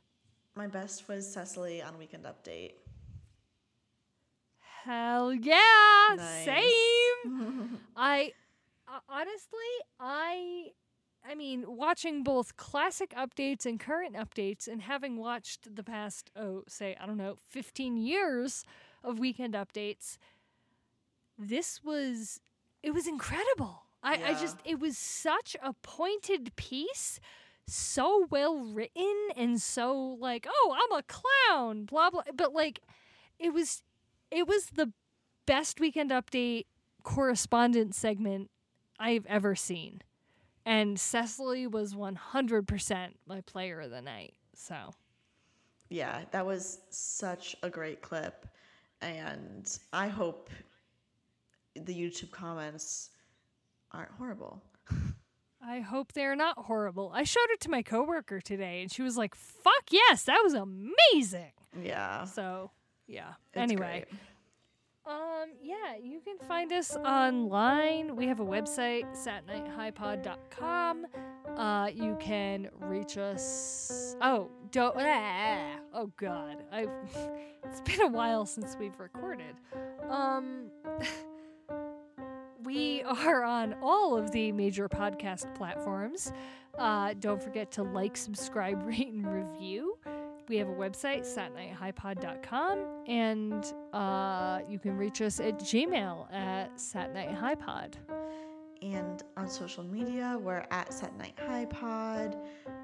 [0.55, 2.74] My best was Cecily on Weekend Update.
[4.84, 6.45] Hell yeah, Nice.
[6.45, 7.80] same.
[7.95, 8.32] I
[8.88, 9.59] uh, honestly,
[9.99, 10.71] I
[11.29, 16.63] I mean, watching both classic updates and current updates and having watched the past oh,
[16.67, 18.63] say, I don't know, 15 years
[19.03, 20.17] of weekend updates,
[21.38, 22.39] this was
[22.83, 23.83] it was incredible.
[24.03, 27.19] I, I just it was such a pointed piece
[27.67, 32.79] so well written and so like oh i'm a clown blah blah but like
[33.39, 33.83] it was
[34.31, 34.93] it was the
[35.45, 36.65] best weekend update
[37.03, 38.49] correspondent segment
[38.99, 40.01] i've ever seen
[40.65, 44.75] and cecily was 100% my player of the night so
[45.89, 48.45] Yeah, that was such a great clip.
[49.01, 50.49] And I hope
[51.75, 53.11] the YouTube comments
[53.91, 54.61] aren't horrible.
[55.61, 59.17] i hope they're not horrible i showed it to my coworker today and she was
[59.17, 62.25] like fuck yes that was amazing Yeah.
[62.25, 62.69] so
[63.07, 64.19] yeah it's anyway great.
[65.08, 68.18] Um, yeah, you can find us online.
[68.18, 71.05] We have a website, satnighthighpod.com.
[71.55, 74.18] Uh, you can reach us.
[74.22, 74.95] Oh, don't.
[74.99, 76.64] ah, oh, God.
[76.74, 76.89] I've,
[77.64, 79.55] it's been a while since we've recorded.
[80.10, 80.70] Um,
[82.66, 86.34] we are on all of the major podcast platforms.
[86.78, 89.97] Uh, don't forget to like, subscribe, rate, and review.
[90.49, 97.95] We have a website, satnighthighpod.com, and uh, you can reach us at Gmail at satnighthighpod.
[98.81, 102.37] And on social media, we're at Sat Night High Pod.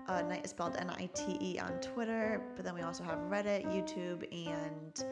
[0.07, 3.19] Uh, night is spelled N I T E on Twitter, but then we also have
[3.29, 5.05] Reddit, YouTube, and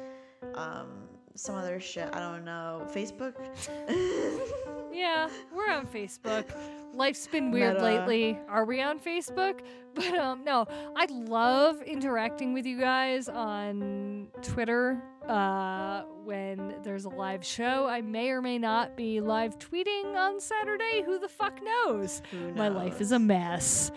[0.55, 0.87] um,
[1.35, 2.09] some other shit.
[2.13, 2.85] I don't know.
[2.93, 3.35] Facebook?
[4.93, 6.45] Yeah, we're on Facebook.
[6.93, 7.85] Life's been weird Meta.
[7.85, 8.37] lately.
[8.49, 9.61] Are we on Facebook?
[9.95, 10.65] But um, no,
[10.95, 15.01] I love interacting with you guys on Twitter.
[15.27, 20.39] Uh, when there's a live show, I may or may not be live tweeting on
[20.39, 21.03] Saturday.
[21.05, 22.21] Who the fuck knows?
[22.31, 23.91] Who My life is a mess.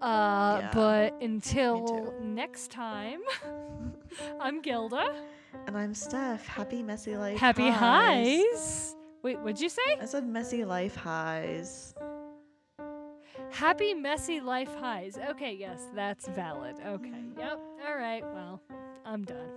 [0.00, 3.20] Uh, Yeah, but until next time,
[4.40, 5.14] I'm Gilda.
[5.66, 6.46] And I'm Steph.
[6.46, 7.38] Happy messy life.
[7.38, 8.44] Happy highs.
[8.52, 8.96] highs.
[9.22, 9.82] Wait, what'd you say?
[10.00, 11.94] I said messy life highs.
[13.52, 15.18] Happy messy life highs.
[15.30, 16.76] Okay, yes, that's valid.
[16.86, 17.60] Okay, yep.
[17.86, 18.62] All right, well,
[19.04, 19.50] I'm done.